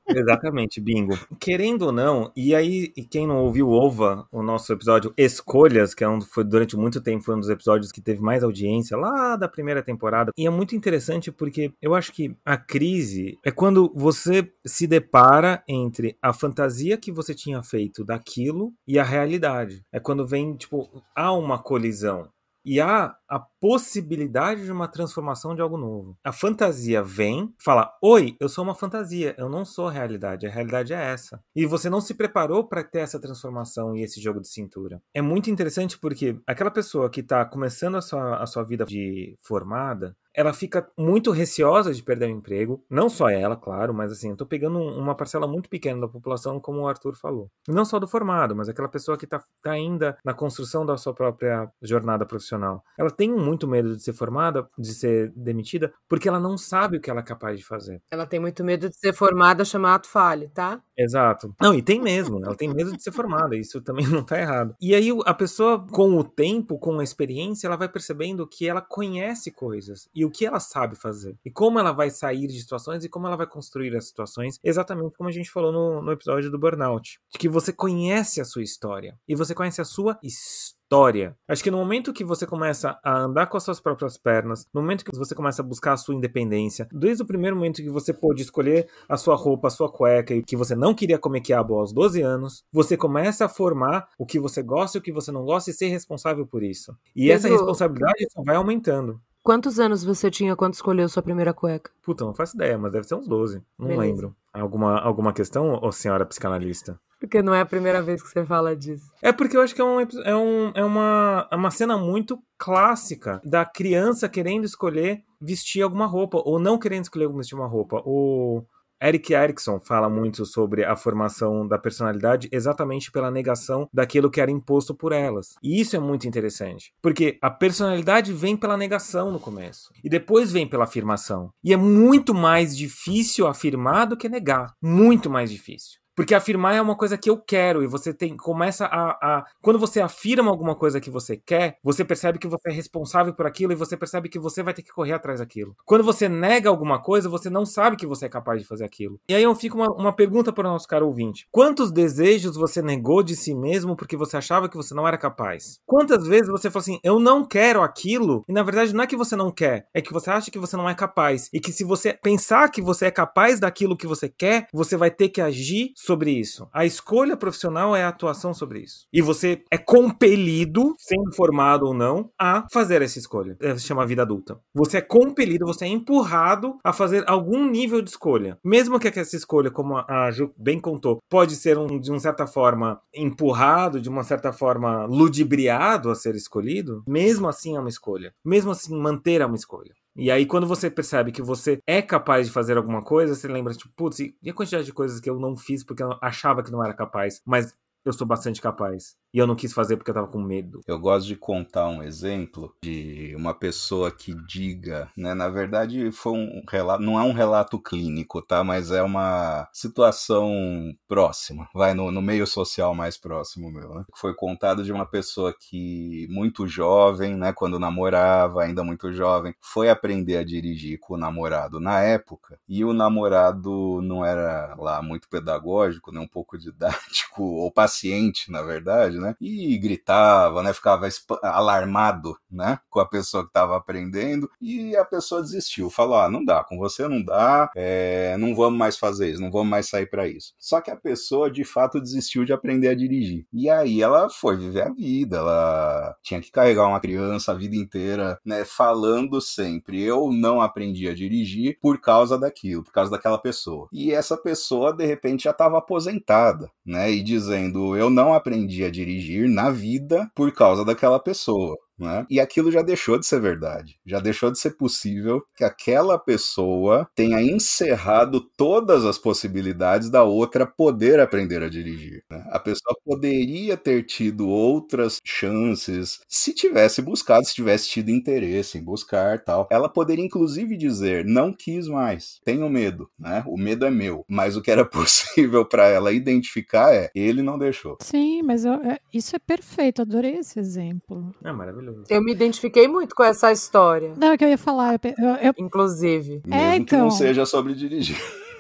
Exatamente, 0.08 0.80
bingo. 0.80 1.18
Querendo 1.40 1.84
ou 1.84 1.92
não, 1.92 2.32
e 2.36 2.56
aí, 2.56 2.94
e 2.96 3.04
quem 3.04 3.28
não 3.28 3.38
ouviu 3.38 3.70
Ova, 3.70 4.28
o 4.32 4.42
nosso 4.42 4.72
episódio 4.72 5.14
Escolhas, 5.18 5.94
que 5.94 6.04
é 6.04 6.10
um, 6.10 6.22
foi 6.22 6.44
durante 6.44 6.78
muito 6.78 7.02
tempo 7.02 7.24
foi 7.24 7.36
um 7.36 7.40
dos 7.40 7.50
episódios 7.50 7.92
que 7.92 8.02
teve 8.02 8.22
mais 8.22 8.44
audiência 8.44 8.98
lá 8.98 9.36
da 9.36 9.48
primeira 9.48 9.84
temporada. 9.84 10.32
E 10.38 10.48
é 10.48 10.50
muito 10.50 10.76
interessante 10.76 11.32
porque 11.32 11.72
eu 11.82 11.94
acho 11.94 12.12
que 12.12 12.36
a 12.46 12.58
crise 12.58 13.38
é 13.44 13.52
quando 13.52 13.92
você 13.96 14.52
se 14.66 14.88
depara 14.88 15.64
entre 15.68 16.18
a 16.22 16.34
fantasia 16.34 16.98
que 16.98 17.12
você 17.16 17.34
tinha 17.34 17.64
feito 17.64 18.04
daquilo 18.04 18.74
e 18.88 19.00
a 19.00 19.04
realidade. 19.04 19.84
É 19.92 20.00
quando 20.00 20.28
vem, 20.28 20.56
tipo, 20.56 21.04
há 21.16 21.32
uma 21.32 21.58
colisão. 21.58 22.30
E 22.66 22.82
há 22.82 23.16
a 23.30 23.40
possibilidade 23.62 24.66
de 24.66 24.72
uma 24.72 24.88
transformação 24.88 25.54
de 25.54 25.62
algo 25.62 25.78
novo. 25.78 26.18
A 26.24 26.32
fantasia 26.32 27.04
vem, 27.04 27.54
fala: 27.64 27.96
Oi, 28.02 28.36
eu 28.40 28.50
sou 28.50 28.64
uma 28.64 28.74
fantasia, 28.74 29.36
eu 29.38 29.48
não 29.48 29.64
sou 29.64 29.88
a 29.88 29.92
realidade, 29.92 30.48
a 30.48 30.50
realidade 30.50 30.92
é 30.92 31.00
essa. 31.00 31.40
E 31.56 31.64
você 31.68 31.92
não 31.92 32.02
se 32.02 32.16
preparou 32.16 32.68
para 32.68 32.84
ter 32.84 33.00
essa 33.00 33.20
transformação 33.20 33.96
e 33.96 34.02
esse 34.02 34.20
jogo 34.20 34.42
de 34.42 34.48
cintura. 34.48 35.00
É 35.14 35.22
muito 35.22 35.52
interessante 35.52 36.00
porque 36.00 36.40
aquela 36.48 36.72
pessoa 36.72 37.08
que 37.08 37.22
está 37.22 37.46
começando 37.46 37.98
a 37.98 38.02
sua, 38.02 38.38
a 38.42 38.48
sua 38.48 38.64
vida 38.64 38.84
de 38.84 39.38
formada, 39.44 40.18
ela 40.36 40.54
fica 40.54 40.88
muito 40.98 41.32
receosa 41.32 41.94
de 41.94 42.04
perder 42.04 42.28
o 42.28 42.32
emprego. 42.32 42.84
Não 42.90 43.10
só 43.10 43.30
ela, 43.30 43.56
claro, 43.56 43.94
mas 43.94 44.12
assim, 44.12 44.30
eu 44.32 44.36
tô 44.38 44.46
pegando 44.46 44.78
um- 44.80 44.98
uma 44.98 45.16
parcela 45.16 45.48
muito 45.48 45.70
pequena 45.70 46.02
da 46.02 46.08
população, 46.08 46.60
como 46.60 46.82
o 46.82 46.88
Arthur 46.88 47.16
falou. 47.16 47.50
Não 47.68 47.86
só 47.86 48.00
do 48.00 48.08
formado, 48.08 48.56
mas 48.56 48.68
aquela 48.70 48.88
pessoa 48.90 49.18
que 49.18 49.28
tá, 49.28 49.42
tá 49.62 49.72
ainda 49.72 50.18
na 50.26 50.34
construção 50.34 50.86
da 50.86 50.98
sua 50.98 51.14
própria 51.14 51.70
jornada 51.82 52.26
profissional. 52.26 52.84
Ela 52.98 53.10
tem 53.12 53.32
muito 53.32 53.68
medo 53.68 53.96
de 53.96 54.04
ser 54.04 54.14
formada, 54.14 54.68
de 54.78 54.94
ser 54.94 55.32
demitida, 55.36 55.94
porque 56.10 56.28
ela 56.28 56.40
não 56.40 56.58
sabe 56.58 56.98
o 56.98 57.02
que 57.02 57.10
ela 57.10 57.22
é 57.22 57.24
capaz 57.24 57.58
de 57.60 57.66
fazer. 57.66 58.02
Ela 58.12 58.26
tem 58.26 58.40
muito 58.40 58.64
medo 58.64 58.90
de 58.90 58.98
ser 58.98 59.14
formada, 59.14 59.64
chama 59.64 59.94
ato 59.94 60.08
falho, 60.10 60.50
tá? 60.54 60.82
Exato. 60.98 61.54
Não, 61.62 61.74
e 61.74 61.82
tem 61.82 62.02
mesmo, 62.02 62.44
ela 62.44 62.56
tem 62.56 62.74
medo 62.74 62.92
de 62.96 63.02
ser 63.02 63.12
formada, 63.12 63.56
isso 63.58 63.82
também 63.82 64.08
não 64.08 64.24
tá 64.24 64.40
errado. 64.40 64.76
E 64.82 64.94
aí 64.96 65.10
a 65.26 65.34
pessoa, 65.34 65.86
com 65.88 66.18
o 66.18 66.24
tempo, 66.24 66.78
com 66.80 67.00
a 67.00 67.04
experiência, 67.04 67.68
ela 67.68 67.76
vai 67.78 67.88
percebendo 67.90 68.48
que 68.48 68.68
ela 68.68 68.82
conhece 68.82 69.52
coisas 69.52 70.10
e 70.16 70.25
o 70.26 70.32
que 70.32 70.46
ela 70.46 70.60
sabe 70.60 70.96
fazer. 70.96 71.38
E 71.46 71.50
como 71.52 71.80
ela 71.80 71.92
vai 71.92 72.10
sair 72.10 72.48
de 72.48 72.60
situações 72.60 73.06
e 73.06 73.10
como 73.10 73.28
ela 73.28 73.38
vai 73.38 73.48
construir 73.48 73.96
as 73.96 74.08
situações, 74.08 74.60
exatamente 74.64 75.16
como 75.16 75.30
a 75.30 75.32
gente 75.32 75.50
falou 75.52 75.72
no, 75.72 76.02
no 76.02 76.12
episódio 76.12 76.52
do 76.52 76.60
Burnout. 76.60 77.20
De 77.32 77.38
que 77.40 77.48
você 77.48 77.72
conhece 77.72 78.42
a 78.42 78.46
sua 78.46 78.64
história 78.64 79.18
e 79.28 79.36
você 79.36 79.54
conhece 79.56 79.80
a 79.80 79.86
sua 79.86 80.18
história. 80.22 81.36
Acho 81.48 81.64
que 81.64 81.72
no 81.72 81.78
momento 81.78 82.14
que 82.14 82.24
você 82.24 82.46
começa 82.46 83.00
a 83.04 83.18
andar 83.20 83.48
com 83.48 83.58
as 83.58 83.64
suas 83.64 83.80
próprias 83.80 84.18
pernas, 84.18 84.68
no 84.74 84.82
momento 84.82 85.04
que 85.04 85.18
você 85.18 85.34
começa 85.34 85.62
a 85.62 85.66
buscar 85.66 85.94
a 85.94 85.98
sua 85.98 86.14
independência, 86.14 86.88
desde 86.92 87.24
o 87.24 87.26
primeiro 87.26 87.56
momento 87.56 87.82
que 87.82 87.90
você 87.90 88.14
pôde 88.14 88.44
escolher 88.44 88.88
a 89.10 89.18
sua 89.18 89.36
roupa, 89.36 89.68
a 89.68 89.72
sua 89.72 89.92
cueca 89.92 90.34
e 90.34 90.44
que 90.44 90.56
você 90.56 90.76
não 90.76 90.94
queria 90.94 91.18
comer 91.18 91.42
quiabo 91.42 91.80
aos 91.80 91.92
12 91.92 92.22
anos, 92.22 92.64
você 92.72 92.96
começa 92.96 93.46
a 93.46 93.50
formar 93.50 94.08
o 94.18 94.26
que 94.26 94.40
você 94.40 94.62
gosta 94.62 94.98
e 94.98 95.00
o 95.00 95.02
que 95.02 95.12
você 95.12 95.32
não 95.32 95.44
gosta 95.44 95.72
e 95.72 95.74
ser 95.74 95.88
responsável 95.88 96.46
por 96.46 96.62
isso. 96.64 96.96
E 97.16 97.32
essa 97.32 97.48
Pedro- 97.48 97.58
responsabilidade 97.66 98.28
só 98.32 98.44
vai 98.44 98.56
aumentando. 98.56 99.20
Quantos 99.46 99.80
anos 99.80 100.04
você 100.04 100.32
tinha 100.32 100.56
quando 100.56 100.74
escolheu 100.74 101.08
sua 101.08 101.22
primeira 101.22 101.54
cueca? 101.54 101.92
Puta, 102.02 102.26
não 102.26 102.34
faço 102.34 102.56
ideia, 102.56 102.80
mas 102.80 102.92
deve 102.92 103.08
ser 103.08 103.14
uns 103.14 103.28
12. 103.28 103.62
Não 103.78 103.90
Beleza. 103.90 104.02
lembro. 104.02 104.36
Alguma, 104.52 105.00
alguma 105.00 105.32
questão, 105.32 105.80
ô 105.84 105.92
senhora 105.92 106.26
psicanalista? 106.26 107.00
Porque 107.20 107.44
não 107.44 107.54
é 107.54 107.62
a 107.62 107.66
primeira 107.66 108.02
vez 108.02 108.24
que 108.24 108.30
você 108.30 108.44
fala 108.44 108.76
disso. 108.76 109.14
É 109.22 109.32
porque 109.32 109.56
eu 109.56 109.62
acho 109.62 109.76
que 109.76 109.82
é, 109.82 109.84
um, 109.84 110.00
é, 110.02 110.36
um, 110.36 110.72
é 110.74 110.84
uma, 110.84 111.48
é 111.52 111.56
uma 111.56 111.70
cena 111.70 111.96
muito 111.96 112.42
clássica 112.58 113.40
da 113.46 113.64
criança 113.64 114.28
querendo 114.28 114.66
escolher 114.66 115.24
vestir 115.40 115.84
alguma 115.84 116.08
roupa, 116.08 116.42
ou 116.44 116.58
não 116.58 116.80
querendo 116.80 117.04
escolher 117.04 117.32
vestir 117.32 117.54
uma 117.54 117.68
roupa. 117.68 118.02
O 118.04 118.64
Eric 119.06 119.34
Erickson 119.34 119.80
fala 119.80 120.10
muito 120.10 120.46
sobre 120.48 120.84
a 120.84 120.96
formação 120.96 121.68
da 121.68 121.78
personalidade 121.78 122.50
exatamente 122.52 123.12
pela 123.12 123.30
negação 123.30 123.88
daquilo 123.94 124.32
que 124.32 124.42
era 124.42 124.50
imposto 124.50 124.96
por 124.96 125.12
elas. 125.12 125.56
E 125.62 125.80
isso 125.80 125.96
é 125.96 126.00
muito 126.00 126.28
interessante, 126.28 126.92
porque 127.04 127.38
a 127.40 127.52
personalidade 127.52 128.34
vem 128.34 128.58
pela 128.58 128.76
negação 128.76 129.32
no 129.32 129.40
começo, 129.40 129.92
e 130.04 130.10
depois 130.10 130.52
vem 130.52 130.68
pela 130.68 130.86
afirmação. 130.86 131.52
E 131.64 131.72
é 131.72 131.78
muito 131.78 132.34
mais 132.34 132.76
difícil 132.76 133.46
afirmar 133.46 134.06
do 134.06 134.18
que 134.18 134.28
negar. 134.28 134.74
Muito 134.82 135.30
mais 135.30 135.52
difícil. 135.52 136.00
Porque 136.16 136.34
afirmar 136.34 136.76
é 136.76 136.82
uma 136.82 136.96
coisa 136.96 137.18
que 137.18 137.30
eu 137.30 137.38
quero 137.38 137.84
e 137.84 137.88
você 137.88 138.14
tem 138.14 138.36
começa 138.38 138.86
a, 138.86 139.12
a 139.12 139.46
quando 139.62 139.78
você 139.78 140.00
afirma 140.02 140.50
alguma 140.50 140.76
coisa 140.76 141.02
que 141.02 141.10
você 141.10 141.36
quer, 141.36 141.78
você 141.84 142.06
percebe 142.06 142.40
que 142.40 142.48
você 142.48 142.70
é 142.70 142.74
responsável 142.74 143.34
por 143.34 143.46
aquilo 143.46 143.74
e 143.74 143.76
você 143.76 143.98
percebe 143.98 144.30
que 144.30 144.40
você 144.40 144.64
vai 144.64 144.74
ter 144.74 144.82
que 144.82 144.92
correr 144.92 145.14
atrás 145.14 145.40
daquilo. 145.40 145.76
Quando 145.86 146.04
você 146.04 146.30
nega 146.30 146.70
alguma 146.70 147.02
coisa, 147.02 147.28
você 147.28 147.50
não 147.50 147.66
sabe 147.66 147.98
que 147.98 148.08
você 148.08 148.26
é 148.26 148.30
capaz 148.30 148.62
de 148.62 148.68
fazer 148.68 148.86
aquilo. 148.86 149.20
E 149.28 149.36
aí 149.36 149.44
eu 149.44 149.54
fico 149.56 149.78
uma, 149.78 149.92
uma 149.92 150.14
pergunta 150.14 150.54
para 150.54 150.68
o 150.68 150.72
nosso 150.72 150.88
caro 150.88 151.08
ouvinte: 151.08 151.48
quantos 151.52 151.92
desejos 151.92 152.56
você 152.56 152.82
negou 152.82 153.22
de 153.22 153.36
si 153.36 153.54
mesmo 153.54 153.96
porque 153.96 154.16
você 154.16 154.38
achava 154.38 154.70
que 154.70 154.78
você 154.78 154.94
não 154.94 155.08
era 155.08 155.18
capaz? 155.18 155.80
Quantas 155.86 156.26
vezes 156.28 156.48
você 156.48 156.70
falou 156.72 156.82
assim, 156.82 157.00
eu 157.04 157.20
não 157.20 157.44
quero 157.44 157.82
aquilo 157.82 158.46
e 158.48 158.54
na 158.54 158.64
verdade 158.64 158.94
não 158.94 159.04
é 159.04 159.08
que 159.08 159.18
você 159.18 159.36
não 159.36 159.52
quer, 159.52 159.88
é 159.94 160.02
que 160.02 160.14
você 160.14 160.30
acha 160.30 160.50
que 160.50 160.60
você 160.60 160.78
não 160.78 160.90
é 160.90 160.96
capaz 160.96 161.50
e 161.52 161.60
que 161.60 161.72
se 161.72 161.84
você 161.84 162.14
pensar 162.14 162.70
que 162.70 162.82
você 162.82 163.08
é 163.08 163.12
capaz 163.12 163.60
daquilo 163.60 163.98
que 163.98 164.08
você 164.08 164.30
quer, 164.30 164.68
você 164.74 164.96
vai 164.96 165.12
ter 165.12 165.30
que 165.30 165.42
agir 165.42 165.92
sobre 166.06 166.32
isso. 166.32 166.68
A 166.72 166.86
escolha 166.86 167.36
profissional 167.36 167.96
é 167.96 168.04
a 168.04 168.10
atuação 168.10 168.54
sobre 168.54 168.80
isso. 168.80 169.08
E 169.12 169.22
você 169.22 169.64
é 169.72 169.78
compelido, 169.78 170.94
sendo 170.98 171.34
formado 171.36 171.86
ou 171.86 171.94
não, 171.94 172.30
a 172.40 172.66
fazer 172.72 173.02
essa 173.02 173.20
escolha. 173.20 173.58
É, 173.60 173.76
se 173.78 173.86
chama 173.86 174.06
vida 174.06 174.22
adulta. 174.22 174.60
Você 174.74 174.98
é 174.98 175.02
compelido, 175.02 175.66
você 175.66 175.86
é 175.86 175.88
empurrado 175.88 176.78
a 176.84 176.94
fazer 176.94 177.24
algum 177.28 177.66
nível 177.70 178.02
de 178.02 178.10
escolha. 178.10 178.58
Mesmo 178.64 179.00
que 179.00 179.08
essa 179.08 179.36
escolha, 179.36 179.72
como 179.72 179.98
a 179.98 180.32
Ju 180.32 180.52
bem 180.58 180.80
contou, 180.80 181.20
pode 181.30 181.56
ser 181.56 181.78
um, 181.78 182.00
de 182.00 182.12
uma 182.12 182.20
certa 182.20 182.46
forma 182.46 183.02
empurrado, 183.14 184.00
de 184.00 184.10
uma 184.10 184.24
certa 184.24 184.52
forma 184.52 185.06
ludibriado 185.06 186.10
a 186.10 186.16
ser 186.16 186.36
escolhido, 186.36 187.04
mesmo 187.08 187.48
assim 187.48 187.76
é 187.76 187.80
uma 187.80 187.90
escolha. 187.90 188.34
Mesmo 188.44 188.72
assim, 188.72 188.96
manter 188.96 189.42
é 189.42 189.46
uma 189.46 189.56
escolha. 189.56 189.94
E 190.16 190.32
aí, 190.32 190.46
quando 190.46 190.66
você 190.66 190.90
percebe 190.90 191.32
que 191.32 191.42
você 191.42 191.80
é 191.86 192.02
capaz 192.02 192.48
de 192.48 192.54
fazer 192.54 192.78
alguma 192.78 193.02
coisa, 193.04 193.36
você 193.36 193.48
lembra, 193.50 193.74
tipo, 193.74 193.94
putz, 193.96 194.20
e 194.20 194.36
a 194.50 194.54
quantidade 194.54 194.86
de 194.86 194.94
coisas 194.94 195.20
que 195.20 195.30
eu 195.30 195.38
não 195.40 195.56
fiz 195.58 195.84
porque 195.84 196.02
eu 196.02 196.18
achava 196.22 196.64
que 196.64 196.72
não 196.72 196.84
era 196.84 196.94
capaz, 196.94 197.42
mas 197.46 197.74
eu 198.06 198.14
sou 198.14 198.26
bastante 198.26 198.62
capaz. 198.62 199.18
E 199.36 199.38
eu 199.38 199.46
não 199.46 199.54
quis 199.54 199.74
fazer 199.74 199.98
porque 199.98 200.10
eu 200.10 200.16
tava 200.16 200.28
com 200.28 200.42
medo. 200.42 200.80
Eu 200.88 200.98
gosto 200.98 201.28
de 201.28 201.36
contar 201.36 201.90
um 201.90 202.02
exemplo 202.02 202.74
de 202.82 203.36
uma 203.36 203.54
pessoa 203.54 204.10
que 204.10 204.34
diga, 204.48 205.12
né? 205.18 205.34
Na 205.34 205.50
verdade, 205.50 206.10
foi 206.14 206.32
um 206.32 206.64
relato, 206.70 207.04
não 207.04 207.20
é 207.20 207.24
um 207.24 207.34
relato 207.34 207.78
clínico, 207.78 208.42
tá? 208.42 208.64
Mas 208.64 208.92
é 208.92 209.04
uma 209.04 209.68
situação 209.74 210.96
próxima, 211.06 211.68
vai 211.76 211.94
no, 211.94 212.14
no 212.14 212.22
meio 212.22 212.48
social 212.48 212.96
mais 212.96 213.18
próximo 213.18 213.70
meu, 213.70 213.94
né? 213.96 214.06
Foi 214.16 214.34
contado 214.34 214.86
de 214.86 214.94
uma 214.94 215.06
pessoa 215.06 215.54
que 215.54 216.26
muito 216.30 216.66
jovem, 216.66 217.36
né? 217.36 217.52
Quando 217.52 217.78
namorava, 217.78 218.64
ainda 218.64 218.86
muito 218.86 219.12
jovem, 219.12 219.54
foi 219.60 219.90
aprender 219.90 220.38
a 220.38 220.46
dirigir 220.46 220.98
com 220.98 221.16
o 221.16 221.18
namorado 221.18 221.78
na 221.78 222.00
época 222.00 222.58
e 222.70 222.86
o 222.86 222.94
namorado 222.94 224.02
não 224.02 224.24
era 224.24 224.76
lá 224.80 225.02
muito 225.02 225.28
pedagógico, 225.28 226.10
né? 226.14 226.22
Um 226.22 226.28
pouco 226.28 226.58
didático 226.58 227.44
ou 227.44 227.70
paciente, 227.70 228.50
na 228.50 228.62
verdade, 228.62 229.20
né? 229.20 229.25
E 229.40 229.78
gritava, 229.78 230.62
né? 230.62 230.74
Ficava 230.74 231.08
alarmado, 231.42 232.36
né? 232.52 232.80
Com 232.90 233.00
a 233.00 233.06
pessoa 233.08 233.44
que 233.44 233.50
estava 233.50 233.76
aprendendo 233.78 234.50
e 234.62 234.96
a 234.96 235.06
pessoa 235.06 235.42
desistiu. 235.42 235.90
Falou: 235.90 236.18
ah, 236.18 236.30
não 236.30 236.44
dá, 236.44 236.64
com 236.64 236.78
você 236.78 237.08
não 237.08 237.24
dá, 237.24 237.70
é, 237.76 238.36
não 238.38 238.56
vamos 238.56 238.78
mais 238.78 238.98
fazer 238.98 239.32
isso, 239.32 239.42
não 239.42 239.52
vamos 239.52 239.70
mais 239.70 239.90
sair 239.90 240.08
para 240.08 240.28
isso. 240.28 240.54
Só 240.60 240.82
que 240.82 240.92
a 240.92 240.96
pessoa 240.96 241.50
de 241.50 241.64
fato 241.64 242.02
desistiu 242.02 242.46
de 242.46 242.54
aprender 242.54 242.90
a 242.90 242.96
dirigir. 242.96 243.46
E 243.54 243.70
aí 243.70 244.02
ela 244.02 244.30
foi 244.30 244.58
viver 244.58 244.84
a 244.84 244.94
vida, 244.94 245.38
ela 245.38 246.16
tinha 246.22 246.42
que 246.42 246.52
carregar 246.52 246.88
uma 246.88 247.00
criança 247.00 247.52
a 247.52 247.56
vida 247.56 247.76
inteira, 247.76 248.40
né? 248.46 248.66
Falando 248.66 249.40
sempre: 249.42 250.02
eu 250.02 250.32
não 250.32 250.62
aprendi 250.62 251.08
a 251.08 251.16
dirigir 251.16 251.78
por 251.82 252.00
causa 252.00 252.38
daquilo, 252.38 252.84
por 252.84 252.92
causa 252.92 253.12
daquela 253.12 253.38
pessoa. 253.38 253.88
E 253.92 254.12
essa 254.12 254.38
pessoa, 254.38 254.94
de 254.94 255.06
repente, 255.06 255.44
já 255.44 255.52
estava 255.52 255.78
aposentada, 255.78 256.70
né? 256.86 257.12
E 257.12 257.24
dizendo: 257.24 257.96
eu 257.96 258.10
não 258.10 258.34
aprendi 258.34 258.84
a 258.84 258.92
dirigir 258.92 259.15
na 259.50 259.70
vida 259.70 260.30
por 260.36 260.52
causa 260.54 260.84
daquela 260.86 261.20
pessoa. 261.20 261.76
Né? 261.98 262.26
E 262.30 262.40
aquilo 262.40 262.72
já 262.72 262.82
deixou 262.82 263.18
de 263.18 263.26
ser 263.26 263.40
verdade. 263.40 263.98
Já 264.06 264.20
deixou 264.20 264.52
de 264.52 264.60
ser 264.60 264.72
possível 264.72 265.42
que 265.56 265.64
aquela 265.64 266.20
pessoa 266.20 267.08
tenha 267.16 267.42
encerrado 267.42 268.42
todas 268.58 269.06
as 269.06 269.18
possibilidades 269.18 270.10
da 270.10 270.24
outra 270.24 270.66
poder 270.66 271.20
aprender 271.20 271.64
a 271.64 271.70
dirigir. 271.70 272.24
Né? 272.30 272.46
A 272.50 272.60
pessoa 272.60 272.96
poderia 273.04 273.78
ter 273.78 274.04
tido 274.04 274.48
outras 274.50 275.20
chances 275.24 276.20
se 276.28 276.54
tivesse 276.54 277.02
buscado, 277.02 277.46
se 277.46 277.56
tivesse 277.56 277.90
tido 277.90 278.10
interesse 278.10 278.78
em 278.78 278.84
buscar 278.84 279.40
tal. 279.44 279.68
Ela 279.72 279.88
poderia 279.88 280.26
inclusive 280.26 280.76
dizer: 280.76 281.24
não 281.26 281.54
quis 281.54 281.88
mais, 281.88 282.40
tenho 282.44 282.70
medo, 282.70 283.10
né? 283.18 283.44
O 283.48 283.58
medo 283.58 283.86
é 283.86 283.92
meu. 283.92 284.26
Mas 284.28 284.58
o 284.58 284.62
que 284.62 284.72
era 284.72 284.84
possível 284.86 285.66
para 285.66 285.88
ela 285.88 286.12
identificar 286.12 286.94
é: 286.94 287.10
ele 287.16 287.42
não 287.42 287.58
deixou. 287.58 287.98
Sim, 288.02 288.42
mas 288.44 288.66
eu, 288.66 288.74
é, 288.74 289.00
isso 289.14 289.36
é 289.36 289.40
perfeito. 289.40 290.02
Adorei 290.02 290.38
esse 290.38 290.60
exemplo. 290.60 291.34
É 291.44 291.52
maravilhoso. 291.52 291.85
Eu 292.10 292.24
me 292.24 292.32
identifiquei 292.32 292.88
muito 292.88 293.16
com 293.16 293.24
essa 293.24 293.52
história. 293.52 294.14
Não, 294.18 294.32
é 294.32 294.38
que 294.38 294.46
eu 294.46 294.50
ia 294.50 294.58
falar. 294.58 295.00
Eu, 295.04 295.26
eu... 295.42 295.54
Inclusive. 295.58 296.42
Mesmo 296.46 296.54
é, 296.54 296.76
então... 296.76 296.86
que 296.86 297.04
não 297.04 297.12
seja 297.12 297.46
sobre 297.46 297.74
dirigir. 297.74 298.18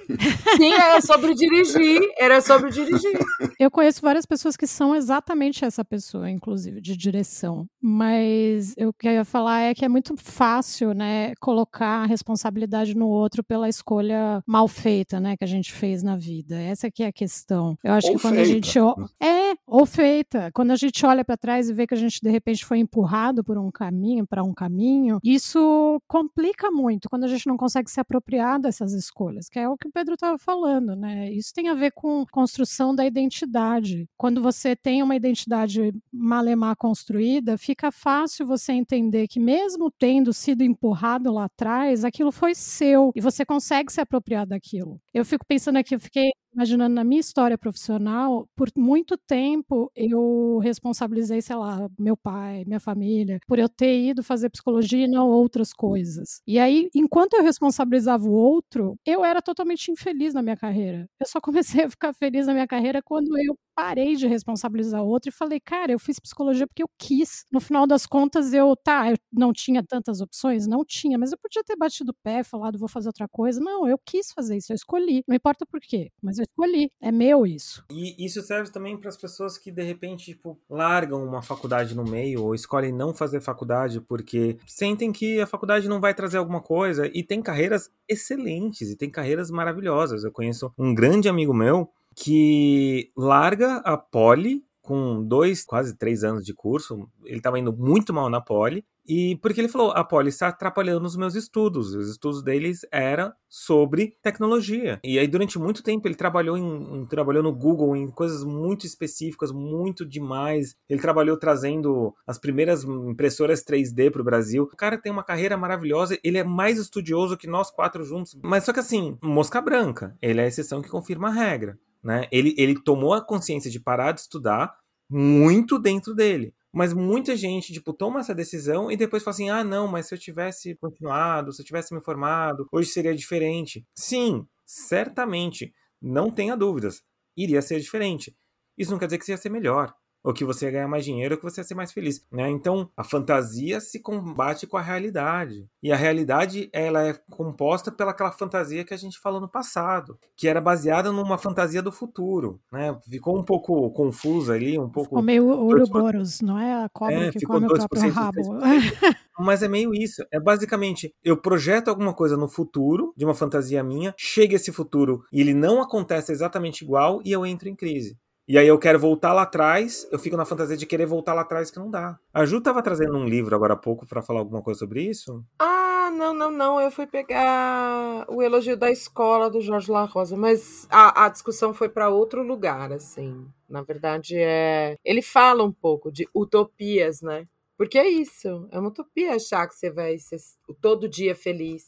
Sim, 0.57 0.73
era 0.73 1.01
sobre 1.01 1.33
dirigir, 1.33 2.01
era 2.17 2.41
sobre 2.41 2.71
dirigir. 2.71 3.19
Eu 3.59 3.71
conheço 3.71 4.01
várias 4.01 4.25
pessoas 4.25 4.55
que 4.55 4.67
são 4.67 4.95
exatamente 4.95 5.65
essa 5.65 5.83
pessoa, 5.83 6.29
inclusive, 6.29 6.81
de 6.81 6.95
direção. 6.95 7.67
Mas 7.81 8.73
o 8.77 8.93
que 8.93 9.07
eu 9.07 9.13
ia 9.13 9.25
falar 9.25 9.61
é 9.61 9.73
que 9.73 9.85
é 9.85 9.89
muito 9.89 10.15
fácil, 10.17 10.93
né, 10.93 11.33
colocar 11.39 12.03
a 12.03 12.05
responsabilidade 12.05 12.95
no 12.95 13.07
outro 13.07 13.43
pela 13.43 13.69
escolha 13.69 14.41
mal 14.45 14.67
feita, 14.67 15.19
né, 15.19 15.35
que 15.37 15.43
a 15.43 15.47
gente 15.47 15.71
fez 15.71 16.03
na 16.03 16.15
vida. 16.15 16.55
Essa 16.55 16.91
que 16.91 17.03
é 17.03 17.07
a 17.07 17.13
questão. 17.13 17.77
Eu 17.83 17.93
acho 17.93 18.07
ou 18.07 18.15
que 18.15 18.21
quando 18.21 18.35
feita. 18.35 18.49
a 18.49 18.53
gente 18.53 18.79
é 19.19 19.44
ou 19.65 19.85
feita, 19.85 20.51
quando 20.53 20.71
a 20.71 20.75
gente 20.75 21.05
olha 21.05 21.23
para 21.23 21.37
trás 21.37 21.69
e 21.69 21.73
vê 21.73 21.87
que 21.87 21.93
a 21.93 21.97
gente 21.97 22.19
de 22.21 22.29
repente 22.29 22.65
foi 22.65 22.79
empurrado 22.79 23.43
por 23.43 23.57
um 23.57 23.71
caminho, 23.71 24.25
para 24.27 24.43
um 24.43 24.53
caminho, 24.53 25.19
isso 25.23 26.01
complica 26.07 26.71
muito 26.71 27.09
quando 27.09 27.23
a 27.23 27.27
gente 27.27 27.47
não 27.47 27.57
consegue 27.57 27.89
se 27.89 27.99
apropriar 27.99 28.59
dessas 28.59 28.93
escolhas, 28.93 29.49
que 29.49 29.59
é 29.59 29.67
o 29.67 29.77
que 29.77 29.89
Pedro 29.89 30.15
estava 30.15 30.37
falando, 30.37 30.95
né? 30.95 31.31
Isso 31.31 31.53
tem 31.53 31.69
a 31.69 31.73
ver 31.73 31.91
com 31.91 32.25
construção 32.31 32.93
da 32.95 33.05
identidade. 33.05 34.07
Quando 34.17 34.41
você 34.41 34.75
tem 34.75 35.01
uma 35.01 35.15
identidade 35.15 35.93
malemar 36.11 36.75
construída, 36.75 37.57
fica 37.57 37.91
fácil 37.91 38.45
você 38.45 38.73
entender 38.73 39.27
que 39.27 39.39
mesmo 39.39 39.91
tendo 39.91 40.33
sido 40.33 40.63
empurrado 40.63 41.31
lá 41.31 41.45
atrás, 41.45 42.03
aquilo 42.03 42.31
foi 42.31 42.53
seu 42.55 43.11
e 43.15 43.21
você 43.21 43.45
consegue 43.45 43.91
se 43.91 44.01
apropriar 44.01 44.45
daquilo. 44.45 44.99
Eu 45.13 45.25
fico 45.25 45.45
pensando 45.45 45.77
aqui, 45.77 45.95
eu 45.95 45.99
fiquei 45.99 46.31
imaginando 46.55 46.95
na 46.95 47.03
minha 47.03 47.19
história 47.19 47.57
profissional, 47.57 48.47
por 48.55 48.69
muito 48.77 49.17
tempo 49.17 49.91
eu 49.95 50.59
responsabilizei, 50.63 51.41
sei 51.41 51.55
lá, 51.55 51.89
meu 51.99 52.15
pai, 52.17 52.63
minha 52.65 52.79
família, 52.79 53.39
por 53.47 53.59
eu 53.59 53.69
ter 53.69 53.99
ido 54.09 54.23
fazer 54.23 54.49
psicologia 54.49 55.05
e 55.05 55.07
não 55.07 55.29
outras 55.29 55.73
coisas. 55.73 56.41
E 56.47 56.57
aí, 56.59 56.89
enquanto 56.95 57.33
eu 57.35 57.43
responsabilizava 57.43 58.25
o 58.27 58.31
outro, 58.31 58.95
eu 59.05 59.23
era 59.25 59.41
totalmente 59.41 59.91
infeliz 59.91 60.33
na 60.33 60.41
minha 60.41 60.57
carreira. 60.57 61.07
Eu 61.19 61.27
só 61.27 61.39
comecei 61.81 61.83
a 61.85 61.89
ficar 61.89 62.13
feliz 62.13 62.47
na 62.47 62.53
minha 62.53 62.67
carreira 62.67 63.01
quando 63.03 63.37
eu 63.37 63.55
parei 63.75 64.15
de 64.15 64.25
responsabilizar 64.25 65.03
o 65.03 65.07
outro 65.07 65.29
e 65.29 65.31
falei, 65.31 65.59
cara, 65.59 65.91
eu 65.91 65.99
fiz 65.99 66.19
psicologia 66.19 66.65
porque 66.65 66.81
eu 66.81 66.89
quis. 66.97 67.45
No 67.51 67.59
final 67.59 67.85
das 67.85 68.05
contas, 68.05 68.53
eu, 68.53 68.75
tá, 68.75 69.11
eu 69.11 69.17
não 69.31 69.51
tinha 69.51 69.83
tantas 69.83 70.21
opções? 70.21 70.65
Não 70.65 70.85
tinha, 70.85 71.17
mas 71.17 71.31
eu 71.31 71.37
podia 71.37 71.63
ter 71.63 71.75
batido 71.75 72.11
o 72.11 72.15
pé, 72.23 72.43
falado, 72.43 72.79
vou 72.79 72.87
fazer 72.87 73.09
outra 73.09 73.27
coisa. 73.27 73.59
Não, 73.59 73.87
eu 73.87 73.99
quis 74.03 74.31
fazer 74.31 74.57
isso, 74.57 74.71
eu 74.71 74.75
escolhi. 74.75 75.23
Não 75.27 75.35
importa 75.35 75.65
por 75.65 75.79
quê, 75.81 76.09
mas 76.21 76.37
eu 76.37 76.43
escolhi. 76.43 76.89
É 77.01 77.11
meu 77.11 77.45
isso. 77.45 77.83
E 77.91 78.25
isso 78.25 78.41
serve 78.41 78.71
também 78.71 78.97
para 78.97 79.09
as 79.09 79.17
pessoas 79.17 79.57
que, 79.57 79.71
de 79.71 79.83
repente, 79.83 80.25
tipo, 80.25 80.57
largam 80.69 81.23
uma 81.23 81.41
faculdade 81.41 81.95
no 81.95 82.03
meio 82.03 82.43
ou 82.43 82.55
escolhem 82.55 82.93
não 82.93 83.13
fazer 83.13 83.41
faculdade 83.41 83.99
porque 83.99 84.57
sentem 84.65 85.11
que 85.11 85.41
a 85.41 85.47
faculdade 85.47 85.89
não 85.89 85.99
vai 85.99 86.13
trazer 86.13 86.37
alguma 86.37 86.61
coisa 86.61 87.09
e 87.13 87.23
tem 87.23 87.41
carreiras 87.41 87.91
excelentes 88.07 88.89
e 88.89 88.95
tem 88.95 89.09
carreiras 89.09 89.51
maravilhosas. 89.51 90.23
Eu 90.23 90.31
conheço 90.31 90.71
um 90.77 90.93
grande 90.93 91.27
amigo 91.27 91.53
meu 91.53 91.89
que 92.15 93.11
larga 93.15 93.77
a 93.77 93.97
Poli 93.97 94.63
com 94.85 95.23
dois, 95.23 95.65
quase 95.65 95.97
três 95.97 96.23
anos 96.23 96.45
de 96.45 96.53
curso. 96.53 97.09
Ele 97.25 97.37
estava 97.37 97.59
indo 97.59 97.73
muito 97.73 98.13
mal 98.13 98.29
na 98.29 98.39
Poli. 98.39 98.85
E 99.07 99.35
porque 99.37 99.61
ele 99.61 99.67
falou, 99.67 99.91
a 99.91 100.03
Poli 100.03 100.29
está 100.29 100.47
atrapalhando 100.47 101.05
os 101.05 101.15
meus 101.15 101.35
estudos. 101.35 101.93
Os 101.93 102.09
estudos 102.09 102.43
deles 102.43 102.81
eram 102.91 103.31
sobre 103.47 104.15
tecnologia. 104.21 104.99
E 105.03 105.19
aí, 105.19 105.27
durante 105.27 105.59
muito 105.59 105.83
tempo, 105.83 106.07
ele 106.07 106.15
trabalhou, 106.15 106.57
em, 106.57 107.05
trabalhou 107.05 107.43
no 107.43 107.53
Google 107.53 107.95
em 107.95 108.09
coisas 108.09 108.43
muito 108.43 108.85
específicas, 108.85 109.51
muito 109.51 110.05
demais. 110.05 110.75
Ele 110.89 110.99
trabalhou 110.99 111.37
trazendo 111.37 112.15
as 112.25 112.39
primeiras 112.39 112.83
impressoras 112.83 113.63
3D 113.63 114.11
para 114.11 114.21
o 114.21 114.25
Brasil. 114.25 114.63
O 114.63 114.77
cara 114.77 114.97
tem 114.97 115.11
uma 115.11 115.23
carreira 115.23 115.55
maravilhosa, 115.55 116.17
ele 116.23 116.39
é 116.39 116.43
mais 116.43 116.79
estudioso 116.79 117.37
que 117.37 117.47
nós 117.47 117.69
quatro 117.69 118.03
juntos. 118.03 118.37
Mas 118.43 118.63
só 118.63 118.73
que 118.73 118.79
assim, 118.79 119.17
mosca 119.21 119.61
branca. 119.61 120.17
Ele 120.19 120.41
é 120.41 120.45
a 120.45 120.47
exceção 120.47 120.81
que 120.81 120.89
confirma 120.89 121.27
a 121.27 121.31
regra. 121.31 121.77
Né? 122.05 122.27
Ele, 122.31 122.53
ele 122.55 122.79
tomou 122.83 123.15
a 123.15 123.25
consciência 123.25 123.71
de 123.71 123.79
parar 123.79 124.11
de 124.11 124.21
estudar 124.21 124.77
muito 125.09 125.79
dentro 125.79 126.13
dele. 126.13 126.53
Mas 126.71 126.93
muita 126.93 127.35
gente, 127.35 127.73
tipo, 127.73 127.91
toma 127.93 128.19
essa 128.19 128.35
decisão 128.35 128.91
e 128.91 128.95
depois 128.95 129.23
fala 129.23 129.33
assim: 129.33 129.49
ah, 129.49 129.63
não, 129.63 129.87
mas 129.87 130.07
se 130.07 130.13
eu 130.13 130.19
tivesse 130.19 130.75
continuado, 130.75 131.51
se 131.51 131.61
eu 131.61 131.65
tivesse 131.65 131.95
me 131.95 132.01
formado, 132.01 132.67
hoje 132.71 132.89
seria 132.89 133.15
diferente. 133.15 133.83
Sim, 133.97 134.45
certamente, 134.65 135.73
não 135.99 136.29
tenha 136.29 136.55
dúvidas, 136.55 137.01
iria 137.35 137.61
ser 137.61 137.79
diferente. 137.79 138.35
Isso 138.77 138.91
não 138.91 138.99
quer 138.99 139.05
dizer 139.05 139.17
que 139.17 139.31
ia 139.31 139.37
ser 139.37 139.49
melhor 139.49 139.91
ou 140.25 140.33
que 140.33 140.43
você 140.43 140.65
ia 140.65 140.71
ganhar 140.71 140.87
mais 140.87 141.05
dinheiro, 141.05 141.35
ou 141.35 141.37
que 141.37 141.43
você 141.43 141.61
ia 141.61 141.65
ser 141.65 141.75
mais 141.75 141.91
feliz, 141.91 142.25
né? 142.31 142.49
Então, 142.49 142.89
a 142.97 143.03
fantasia 143.03 143.79
se 143.79 143.99
combate 143.99 144.65
com 144.65 144.75
a 144.75 144.81
realidade. 144.81 145.67
E 145.83 145.91
a 145.91 145.95
realidade, 145.95 146.67
ela 146.73 147.07
é 147.07 147.13
composta 147.29 147.91
pela 147.91 148.09
aquela 148.09 148.31
fantasia 148.31 148.83
que 148.83 148.93
a 148.93 148.97
gente 148.97 149.19
falou 149.19 149.39
no 149.39 149.47
passado, 149.47 150.17
que 150.35 150.47
era 150.47 150.59
baseada 150.59 151.11
numa 151.11 151.37
fantasia 151.37 151.81
do 151.81 151.91
futuro, 151.91 152.59
né? 152.71 152.97
Ficou 153.07 153.37
um 153.37 153.43
pouco 153.43 153.91
confuso 153.91 154.51
ali, 154.51 154.79
um 154.79 154.89
pouco... 154.89 155.09
Ficou 155.09 155.21
meio 155.21 155.47
Ouroboros, 155.47 156.41
não 156.41 156.57
é 156.57 156.83
a 156.83 156.89
cobra 156.89 157.27
é, 157.27 157.31
que 157.31 157.45
come 157.45 157.67
o 157.67 157.69
próprio 157.69 158.09
rabo. 158.09 158.41
Mas 159.37 159.61
é 159.61 159.67
meio 159.67 159.93
isso. 159.93 160.25
É 160.31 160.39
basicamente, 160.39 161.13
eu 161.23 161.37
projeto 161.37 161.89
alguma 161.89 162.13
coisa 162.13 162.37
no 162.37 162.47
futuro, 162.47 163.13
de 163.15 163.25
uma 163.25 163.35
fantasia 163.35 163.83
minha, 163.83 164.13
chega 164.17 164.55
esse 164.55 164.71
futuro 164.71 165.23
e 165.31 165.41
ele 165.41 165.53
não 165.53 165.81
acontece 165.81 166.31
exatamente 166.31 166.83
igual 166.83 167.21
e 167.23 167.31
eu 167.31 167.45
entro 167.45 167.67
em 167.67 167.75
crise. 167.75 168.17
E 168.47 168.59
aí 168.59 168.67
eu 168.67 168.77
quero 168.77 168.99
voltar 168.99 169.33
lá 169.33 169.41
atrás, 169.41 170.07
eu 170.11 170.19
fico 170.19 170.37
na 170.37 170.45
fantasia 170.45 170.77
de 170.77 170.85
querer 170.85 171.07
voltar 171.07 171.33
lá 171.33 171.41
atrás 171.41 171.71
que 171.71 171.79
não 171.79 171.89
dá. 171.89 172.19
A 172.31 172.45
Ju 172.45 172.61
tava 172.61 172.83
trazendo 172.83 173.17
um 173.17 173.27
livro 173.27 173.55
agora 173.55 173.73
há 173.73 173.77
pouco 173.77 174.05
para 174.05 174.21
falar 174.21 174.39
alguma 174.39 174.61
coisa 174.61 174.79
sobre 174.79 175.01
isso? 175.01 175.43
Ah, 175.57 176.11
não, 176.15 176.31
não, 176.31 176.51
não. 176.51 176.79
Eu 176.79 176.91
fui 176.91 177.07
pegar 177.07 178.23
o 178.29 178.43
elogio 178.43 178.77
da 178.77 178.91
escola 178.91 179.49
do 179.49 179.61
Jorge 179.61 179.91
La 179.91 180.05
Rosa, 180.05 180.37
mas 180.37 180.87
a, 180.91 181.25
a 181.25 181.29
discussão 181.29 181.73
foi 181.73 181.89
para 181.89 182.09
outro 182.09 182.43
lugar, 182.43 182.91
assim. 182.91 183.47
Na 183.67 183.81
verdade, 183.81 184.35
é. 184.37 184.95
Ele 185.03 185.23
fala 185.23 185.63
um 185.63 185.71
pouco 185.71 186.11
de 186.11 186.29
utopias, 186.31 187.23
né? 187.23 187.47
Porque 187.75 187.97
é 187.97 188.07
isso. 188.07 188.67
É 188.71 188.79
uma 188.79 188.89
utopia 188.89 189.33
achar 189.33 189.67
que 189.67 189.73
você 189.73 189.89
vai 189.89 190.19
ser 190.19 190.37
todo 190.79 191.09
dia 191.09 191.35
feliz 191.35 191.83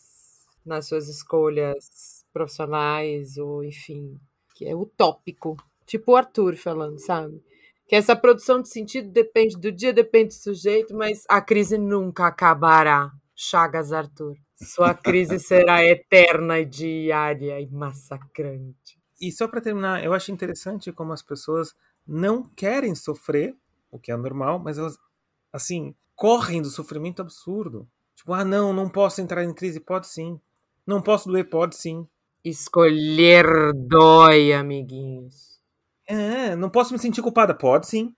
nas 0.66 0.88
suas 0.88 1.08
escolhas 1.08 2.26
profissionais, 2.34 3.38
ou 3.38 3.64
enfim, 3.64 4.20
que 4.56 4.66
é 4.66 4.76
utópico. 4.76 5.56
Tipo 5.88 6.12
o 6.12 6.16
Arthur 6.16 6.58
falando, 6.58 7.00
sabe? 7.00 7.42
Que 7.88 7.96
essa 7.96 8.16
produção 8.16 8.62
de 8.62 8.68
sentido 8.68 9.10
depende 9.10 9.58
do 9.58 9.72
dia, 9.72 9.94
depende 9.94 10.36
do 10.36 10.40
sujeito, 10.40 10.94
mas 10.94 11.24
a 11.30 11.42
crise 11.42 11.78
nunca 11.78 12.28
acabará. 12.28 13.10
Chagas 13.34 13.94
Arthur. 13.94 14.36
Sua 14.62 14.94
crise 14.94 15.40
será 15.40 15.84
eterna 15.86 16.60
e 16.60 16.66
diária 16.66 17.62
e 17.62 17.68
massacrante. 17.72 19.00
E 19.22 19.32
só 19.32 19.48
para 19.48 19.62
terminar, 19.62 20.04
eu 20.04 20.14
acho 20.14 20.32
interessante 20.32 20.92
como 20.92 21.14
as 21.14 21.22
pessoas 21.22 21.74
não 22.06 22.44
querem 22.44 22.94
sofrer, 22.94 23.56
o 23.90 23.98
que 23.98 24.12
é 24.12 24.18
normal, 24.18 24.60
mas 24.60 24.78
elas, 24.78 24.98
assim, 25.54 25.96
correm 26.16 26.62
do 26.62 26.70
sofrimento 26.70 27.22
absurdo. 27.22 27.88
Tipo, 28.16 28.34
ah, 28.34 28.44
não, 28.44 28.74
não 28.74 28.90
posso 28.90 29.22
entrar 29.22 29.44
em 29.44 29.54
crise. 29.54 29.80
Pode 29.80 30.08
sim. 30.08 30.42
Não 30.86 31.02
posso 31.02 31.30
doer. 31.30 31.48
Pode 31.50 31.76
sim. 31.76 32.06
Escolher 32.44 33.46
dói, 33.74 34.52
amiguinhos. 34.52 35.47
É, 36.08 36.56
não 36.56 36.70
posso 36.70 36.94
me 36.94 37.00
sentir 37.00 37.22
culpada. 37.22 37.54
Pode 37.54 37.88
sim. 37.88 38.14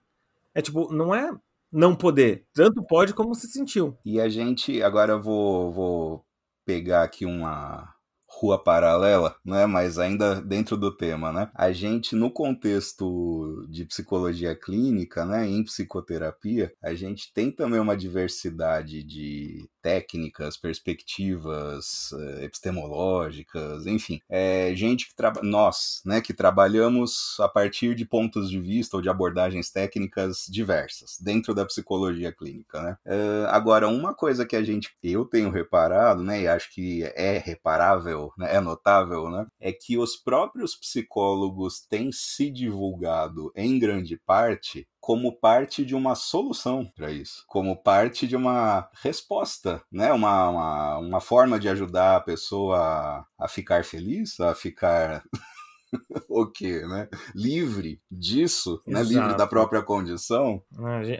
É 0.54 0.62
tipo, 0.62 0.94
não 0.94 1.14
é 1.14 1.32
não 1.72 1.96
poder. 1.96 2.46
Tanto 2.54 2.84
pode 2.84 3.14
como 3.14 3.36
se 3.36 3.48
sentiu. 3.48 3.98
E 4.06 4.20
a 4.20 4.30
gente, 4.30 4.82
agora 4.82 5.14
eu 5.14 5.22
vou, 5.22 5.72
vou 5.72 6.26
pegar 6.66 7.04
aqui 7.04 7.26
uma 7.26 7.94
rua 8.40 8.58
paralela, 8.58 9.36
né? 9.44 9.66
Mas 9.66 10.00
ainda 10.00 10.42
dentro 10.42 10.78
do 10.78 10.96
tema, 10.96 11.32
né? 11.32 11.50
A 11.54 11.72
gente, 11.72 12.16
no 12.16 12.32
contexto 12.32 13.66
de 13.70 13.86
psicologia 13.86 14.56
clínica, 14.56 15.26
né? 15.26 15.48
Em 15.48 15.64
psicoterapia, 15.64 16.72
a 16.82 16.94
gente 16.94 17.34
tem 17.34 17.52
também 17.52 17.80
uma 17.80 17.98
diversidade 17.98 19.04
de 19.04 19.70
técnicas, 19.82 20.58
perspectivas 20.58 22.12
uh, 22.12 22.44
epistemológicas, 22.44 23.86
enfim, 23.86 24.22
é, 24.30 24.74
gente 24.76 25.08
que 25.08 25.16
trabalha, 25.16 25.48
nós, 25.48 26.02
né, 26.06 26.22
que 26.22 26.34
trabalhamos 26.34 27.38
a 27.40 27.48
partir 27.48 27.96
de 27.96 28.06
pontos 28.06 28.50
de 28.50 28.60
vista 28.60 28.98
ou 28.98 29.02
de 29.02 29.10
abordagens 29.10 29.70
técnicas 29.70 30.46
diversas 30.50 31.18
dentro 31.20 31.54
da 31.54 31.66
psicologia 31.66 32.32
clínica, 32.32 32.82
né? 32.82 32.98
Uh, 33.06 33.48
agora, 33.48 33.88
uma 33.88 34.14
coisa 34.14 34.46
que 34.46 34.56
a 34.56 34.64
gente, 34.64 34.92
eu 35.04 35.26
tenho 35.26 35.50
reparado, 35.50 36.24
né, 36.24 36.42
e 36.42 36.48
acho 36.48 36.74
que 36.74 37.04
é 37.16 37.38
reparável, 37.38 38.29
né, 38.38 38.56
é 38.56 38.60
notável, 38.60 39.30
né, 39.30 39.46
é 39.60 39.72
que 39.72 39.98
os 39.98 40.16
próprios 40.16 40.76
psicólogos 40.76 41.80
têm 41.80 42.12
se 42.12 42.50
divulgado 42.50 43.52
em 43.56 43.78
grande 43.80 44.18
parte 44.18 44.88
como 45.00 45.34
parte 45.34 45.84
de 45.84 45.96
uma 45.96 46.14
solução 46.14 46.86
para 46.96 47.10
isso, 47.12 47.44
como 47.48 47.76
parte 47.82 48.28
de 48.28 48.36
uma 48.36 48.90
resposta, 49.02 49.82
né? 49.92 50.12
Uma, 50.12 50.50
uma, 50.50 50.98
uma 50.98 51.22
forma 51.22 51.60
de 51.60 51.68
ajudar 51.70 52.18
a 52.18 52.22
pessoa 52.22 53.26
a 53.38 53.48
ficar 53.48 53.84
feliz, 53.84 54.40
a 54.40 54.54
ficar 54.54 55.24
o 56.30 56.46
quê, 56.46 56.86
né? 56.86 57.08
Livre 57.34 58.00
disso, 58.12 58.82
né? 58.86 59.02
Livre 59.02 59.36
da 59.36 59.48
própria 59.48 59.82
condição. 59.82 60.62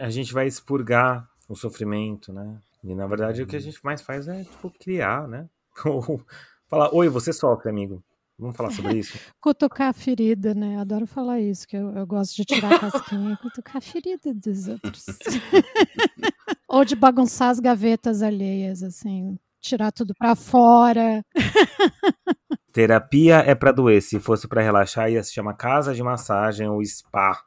A 0.00 0.10
gente 0.10 0.32
vai 0.32 0.46
expurgar 0.46 1.28
o 1.48 1.56
sofrimento, 1.56 2.32
né? 2.32 2.60
E 2.84 2.94
na 2.94 3.06
verdade 3.06 3.42
o 3.42 3.46
que 3.46 3.56
a 3.56 3.60
gente 3.60 3.84
mais 3.84 4.00
faz 4.00 4.28
é 4.28 4.44
tipo 4.44 4.70
criar, 4.70 5.26
né? 5.26 5.48
Ou 5.84 6.24
falar, 6.70 6.94
oi, 6.94 7.08
você 7.08 7.32
sofre, 7.32 7.68
amigo. 7.68 8.02
Vamos 8.38 8.56
falar 8.56 8.70
sobre 8.70 8.96
isso? 8.96 9.18
cutucar 9.38 9.88
a 9.88 9.92
ferida, 9.92 10.54
né? 10.54 10.78
Adoro 10.80 11.06
falar 11.06 11.40
isso, 11.40 11.68
que 11.68 11.76
eu, 11.76 11.90
eu 11.90 12.06
gosto 12.06 12.34
de 12.36 12.44
tirar 12.46 12.74
a 12.74 12.78
casquinha 12.78 13.34
e 13.34 13.36
cutucar 13.36 13.76
a 13.76 13.80
ferida 13.82 14.32
dos 14.32 14.66
outros. 14.66 15.04
Ou 16.66 16.82
de 16.84 16.96
bagunçar 16.96 17.50
as 17.50 17.60
gavetas 17.60 18.22
alheias, 18.22 18.82
assim, 18.82 19.36
tirar 19.60 19.92
tudo 19.92 20.14
para 20.14 20.34
fora. 20.34 21.22
Terapia 22.72 23.38
é 23.38 23.54
para 23.54 23.72
doer. 23.72 24.00
Se 24.00 24.18
fosse 24.18 24.48
para 24.48 24.62
relaxar, 24.62 25.10
ia 25.10 25.22
se 25.22 25.34
chama 25.34 25.52
casa 25.52 25.92
de 25.92 26.02
massagem 26.02 26.68
ou 26.68 26.82
spa. 26.84 27.42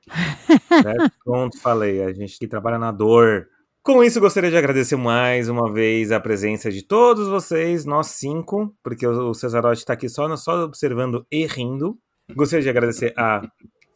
né? 0.70 1.10
Pronto, 1.24 1.58
falei. 1.60 2.04
A 2.04 2.14
gente 2.14 2.38
que 2.38 2.48
trabalha 2.48 2.78
na 2.78 2.92
dor. 2.92 3.48
Com 3.86 4.02
isso, 4.02 4.22
gostaria 4.22 4.50
de 4.50 4.56
agradecer 4.56 4.96
mais 4.96 5.50
uma 5.50 5.70
vez 5.70 6.10
a 6.14 6.18
presença 6.18 6.72
de 6.72 6.82
todos 6.84 7.28
vocês, 7.28 7.84
nós 7.84 8.08
cinco, 8.08 8.74
porque 8.82 9.06
o 9.06 9.34
Cesarote 9.34 9.80
está 9.80 9.92
aqui 9.92 10.08
só, 10.08 10.34
só 10.38 10.64
observando 10.64 11.28
e 11.30 11.46
rindo. 11.46 11.98
Gostaria 12.34 12.64
de 12.64 12.70
agradecer 12.70 13.14
a 13.18 13.42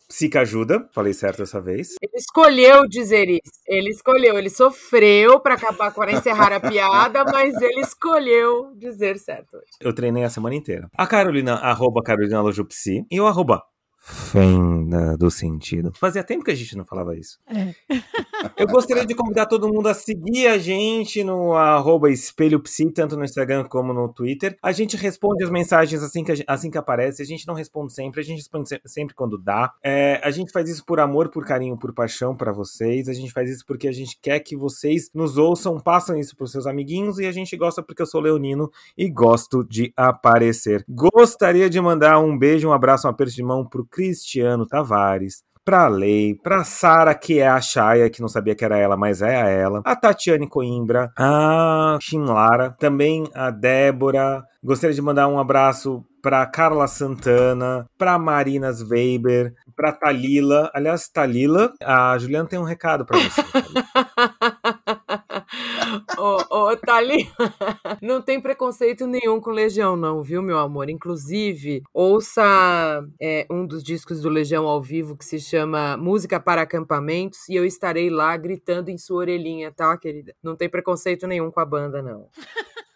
Psica 0.09 0.41
Ajuda, 0.41 0.89
falei 0.93 1.13
certo 1.13 1.37
dessa 1.37 1.61
vez. 1.61 1.95
Ele 2.01 2.17
escolheu 2.17 2.85
dizer 2.85 3.29
isso. 3.29 3.61
Ele 3.65 3.89
escolheu, 3.89 4.37
ele 4.37 4.49
sofreu 4.49 5.39
para 5.39 5.53
acabar 5.55 5.93
com 5.93 6.03
encerrar 6.03 6.51
a 6.51 6.59
piada, 6.59 7.23
mas 7.23 7.53
ele 7.61 7.79
escolheu 7.79 8.73
dizer 8.75 9.17
certo. 9.17 9.57
Eu 9.79 9.95
treinei 9.95 10.25
a 10.25 10.29
semana 10.29 10.55
inteira. 10.55 10.89
A 10.97 11.07
Carolina, 11.07 11.55
arroba 11.55 12.03
Carolina 12.03 12.41
Lojupsi, 12.41 13.05
e 13.09 13.21
o 13.21 13.25
arroba 13.25 13.63
Fenda 14.09 15.17
do 15.17 15.29
sentido. 15.29 15.91
Fazia 15.99 16.23
tempo 16.23 16.45
que 16.45 16.51
a 16.51 16.55
gente 16.55 16.77
não 16.77 16.85
falava 16.85 17.13
isso. 17.13 17.39
É. 17.45 17.75
Eu 18.55 18.65
gostaria 18.67 19.05
de 19.05 19.13
convidar 19.13 19.47
todo 19.47 19.67
mundo 19.67 19.87
a 19.87 19.93
seguir 19.93 20.47
a 20.47 20.57
gente 20.57 21.25
no 21.25 21.53
arroba 21.53 22.09
Espelho 22.09 22.59
Psi, 22.61 22.89
tanto 22.91 23.17
no 23.17 23.25
Instagram 23.25 23.65
como 23.65 23.91
no 23.91 24.07
Twitter. 24.07 24.57
A 24.63 24.71
gente 24.71 24.95
responde 24.95 25.43
as 25.43 25.49
mensagens 25.49 26.01
assim 26.01 26.23
que, 26.23 26.45
assim 26.47 26.71
que 26.71 26.77
aparece. 26.77 27.21
A 27.21 27.25
gente 27.25 27.45
não 27.45 27.53
responde 27.53 27.93
sempre, 27.93 28.21
a 28.21 28.23
gente 28.23 28.37
responde 28.37 28.69
sempre 28.85 29.13
quando 29.13 29.37
dá. 29.37 29.73
É, 29.83 30.21
a 30.23 30.31
gente 30.31 30.53
faz 30.53 30.69
isso 30.69 30.85
por 30.85 31.01
amor, 31.01 31.29
por 31.29 31.45
carinho, 31.45 31.77
por 31.77 31.93
paixão 31.93 32.33
para 32.33 32.53
vocês. 32.53 33.09
A 33.09 33.13
gente 33.13 33.33
faz 33.33 33.49
isso 33.49 33.65
porque 33.67 33.89
a 33.89 33.91
gente 33.91 34.17
quer 34.21 34.39
que 34.39 34.55
vocês 34.55 35.09
nos 35.13 35.37
ouçam, 35.37 35.79
passam 35.81 36.17
isso 36.17 36.33
pros 36.37 36.53
seus 36.53 36.65
amiguinhos 36.65 37.19
e 37.19 37.25
a 37.25 37.31
gente 37.33 37.57
gosta 37.57 37.83
porque 37.83 38.03
eu 38.03 38.07
sou 38.07 38.21
leonino 38.21 38.71
e 38.97 39.09
gosto 39.09 39.65
de 39.65 39.91
aparecer. 39.97 40.85
Gostaria 40.87 41.69
de 41.69 41.81
mandar 41.81 42.19
um 42.19 42.37
beijo, 42.37 42.69
um 42.69 42.73
abraço, 42.73 43.05
um 43.05 43.09
aperto 43.09 43.33
de 43.33 43.43
mão 43.43 43.65
pro 43.65 43.85
Cristiano 43.97 44.67
Tavares, 44.67 45.41
pra 45.65 45.87
Lei, 45.87 46.35
pra 46.35 46.63
Sara, 46.63 47.15
que 47.15 47.39
é 47.39 47.47
a 47.47 47.59
Chaya, 47.59 48.11
que 48.11 48.21
não 48.21 48.27
sabia 48.27 48.53
que 48.53 48.63
era 48.63 48.77
ela, 48.77 48.95
mas 48.95 49.23
é 49.23 49.35
a 49.35 49.49
ela, 49.49 49.81
a 49.83 49.95
Tatiane 49.95 50.47
Coimbra, 50.47 51.11
a 51.17 51.97
Shinlara, 51.99 52.75
também 52.79 53.27
a 53.33 53.49
Débora. 53.49 54.43
Gostaria 54.63 54.93
de 54.93 55.01
mandar 55.01 55.27
um 55.27 55.39
abraço 55.39 56.05
para 56.21 56.45
Carla 56.45 56.87
Santana, 56.87 57.87
para 57.97 58.19
Marinas 58.19 58.83
Weber, 58.83 59.55
para 59.75 59.91
Talila. 59.91 60.69
Aliás, 60.75 61.09
Talila, 61.09 61.73
a 61.81 62.15
Juliana 62.19 62.47
tem 62.47 62.59
um 62.59 62.63
recado 62.63 63.03
para 63.03 63.17
você. 63.17 63.41
ô, 66.17 66.55
ô, 66.55 66.77
Thalita, 66.77 67.31
não 68.01 68.21
tem 68.21 68.39
preconceito 68.41 69.05
nenhum 69.07 69.39
com 69.39 69.51
Legião, 69.51 69.95
não, 69.95 70.23
viu, 70.23 70.41
meu 70.41 70.57
amor? 70.57 70.89
Inclusive, 70.89 71.83
ouça 71.93 73.03
é, 73.21 73.45
um 73.49 73.65
dos 73.65 73.83
discos 73.83 74.21
do 74.21 74.29
Legião 74.29 74.67
ao 74.67 74.81
vivo 74.81 75.17
que 75.17 75.25
se 75.25 75.39
chama 75.39 75.97
Música 75.97 76.39
para 76.39 76.61
Acampamentos 76.61 77.47
e 77.49 77.55
eu 77.55 77.65
estarei 77.65 78.09
lá 78.09 78.35
gritando 78.37 78.89
em 78.89 78.97
sua 78.97 79.17
orelhinha, 79.17 79.71
tá, 79.71 79.97
querida? 79.97 80.35
Não 80.41 80.55
tem 80.55 80.69
preconceito 80.69 81.27
nenhum 81.27 81.51
com 81.51 81.59
a 81.59 81.65
banda, 81.65 82.01
não. 82.01 82.29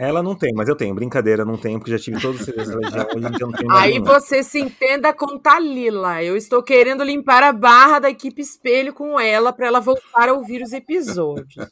Ela 0.00 0.22
não 0.22 0.34
tem, 0.34 0.50
mas 0.54 0.66
eu 0.66 0.74
tenho. 0.74 0.94
Brincadeira, 0.94 1.44
não 1.44 1.58
tenho, 1.58 1.78
porque 1.78 1.90
já 1.90 1.98
tive 1.98 2.18
todos 2.18 2.40
os 2.40 2.46
Legião, 2.48 3.06
hoje 3.14 3.26
em 3.26 3.30
dia 3.32 3.46
não 3.46 3.52
tenho 3.52 3.70
Aí 3.70 3.98
você 3.98 4.42
se 4.42 4.58
entenda 4.58 5.12
com 5.12 5.38
Talila. 5.38 6.24
Eu 6.24 6.38
estou 6.38 6.62
querendo 6.62 7.04
limpar 7.04 7.42
a 7.42 7.52
barra 7.52 7.98
da 7.98 8.08
equipe 8.08 8.40
espelho 8.40 8.94
com 8.94 9.20
ela 9.20 9.52
para 9.52 9.66
ela 9.66 9.78
voltar 9.78 10.30
a 10.30 10.32
ouvir 10.32 10.62
os 10.62 10.72
episódios. 10.72 11.68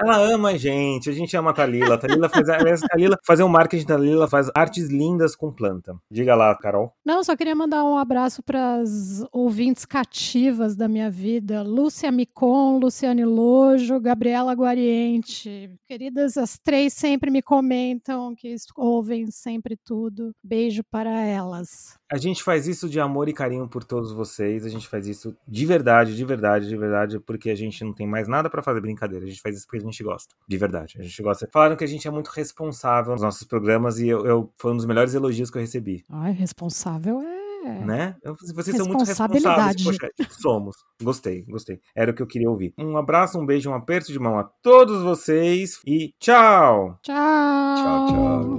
Ela 0.00 0.16
ama 0.16 0.50
a 0.50 0.56
gente, 0.56 1.10
a 1.10 1.12
gente 1.12 1.36
ama 1.36 1.50
a 1.50 1.52
Thalila. 1.52 1.94
A 1.94 1.98
Thalila 1.98 2.28
faz, 2.28 2.48
aliás, 2.48 2.82
a 2.82 2.88
Thalila, 2.88 3.18
fazer 3.26 3.42
um 3.42 3.48
marketing 3.48 3.86
da 3.86 3.96
Thalila 3.96 4.28
faz 4.28 4.48
artes 4.54 4.88
lindas 4.88 5.34
com 5.34 5.52
planta. 5.52 5.96
Diga 6.10 6.34
lá, 6.34 6.54
Carol. 6.56 6.92
Não, 7.04 7.24
só 7.24 7.36
queria 7.36 7.54
mandar 7.54 7.84
um 7.84 7.98
abraço 7.98 8.42
para 8.42 8.76
as 8.76 9.24
ouvintes 9.32 9.84
cativas 9.84 10.76
da 10.76 10.86
minha 10.86 11.10
vida. 11.10 11.62
Lúcia 11.62 12.12
Micon, 12.12 12.78
Luciane 12.78 13.24
Lojo, 13.24 13.98
Gabriela 13.98 14.54
Guariente. 14.54 15.70
Queridas, 15.86 16.36
as 16.36 16.58
três 16.58 16.92
sempre 16.92 17.30
me 17.30 17.42
comentam 17.42 18.34
que 18.36 18.54
ouvem 18.76 19.30
sempre 19.30 19.76
tudo. 19.76 20.32
Beijo 20.42 20.84
para 20.84 21.10
elas. 21.20 21.97
A 22.10 22.16
gente 22.16 22.42
faz 22.42 22.66
isso 22.66 22.88
de 22.88 22.98
amor 22.98 23.28
e 23.28 23.32
carinho 23.32 23.68
por 23.68 23.84
todos 23.84 24.12
vocês. 24.12 24.64
A 24.64 24.68
gente 24.68 24.88
faz 24.88 25.06
isso 25.06 25.36
de 25.46 25.66
verdade, 25.66 26.16
de 26.16 26.24
verdade, 26.24 26.68
de 26.68 26.76
verdade, 26.76 27.20
porque 27.20 27.50
a 27.50 27.54
gente 27.54 27.84
não 27.84 27.92
tem 27.92 28.06
mais 28.06 28.26
nada 28.26 28.48
para 28.48 28.62
fazer 28.62 28.80
brincadeira. 28.80 29.24
A 29.24 29.28
gente 29.28 29.40
faz 29.40 29.56
isso 29.56 29.66
porque 29.66 29.78
a 29.78 29.84
gente 29.84 30.02
gosta. 30.02 30.34
De 30.46 30.56
verdade. 30.56 30.96
A 30.98 31.02
gente 31.02 31.22
gosta. 31.22 31.48
Falaram 31.52 31.76
que 31.76 31.84
a 31.84 31.88
gente 31.88 32.08
é 32.08 32.10
muito 32.10 32.28
responsável 32.28 33.12
nos 33.12 33.22
nossos 33.22 33.46
programas 33.46 33.98
e 33.98 34.08
eu, 34.08 34.24
eu 34.24 34.52
foi 34.56 34.72
um 34.72 34.76
dos 34.76 34.86
melhores 34.86 35.14
elogios 35.14 35.50
que 35.50 35.58
eu 35.58 35.62
recebi. 35.62 36.04
Ai, 36.10 36.32
responsável 36.32 37.20
é 37.20 37.38
né? 37.84 38.16
Vocês 38.54 38.76
são 38.76 38.86
muito 38.86 39.04
responsáveis. 39.04 39.82
Poxa, 39.82 40.10
somos. 40.40 40.76
Gostei, 41.02 41.42
gostei. 41.42 41.80
Era 41.94 42.10
o 42.10 42.14
que 42.14 42.22
eu 42.22 42.26
queria 42.26 42.50
ouvir. 42.50 42.72
Um 42.78 42.96
abraço, 42.96 43.38
um 43.38 43.46
beijo, 43.46 43.70
um 43.70 43.74
aperto 43.74 44.12
de 44.12 44.18
mão 44.18 44.38
a 44.38 44.44
todos 44.44 45.02
vocês 45.02 45.80
e 45.86 46.14
tchau! 46.18 46.98
Tchau! 47.02 47.76
Tchau, 47.76 48.58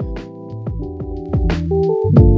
tchau. 2.11 2.28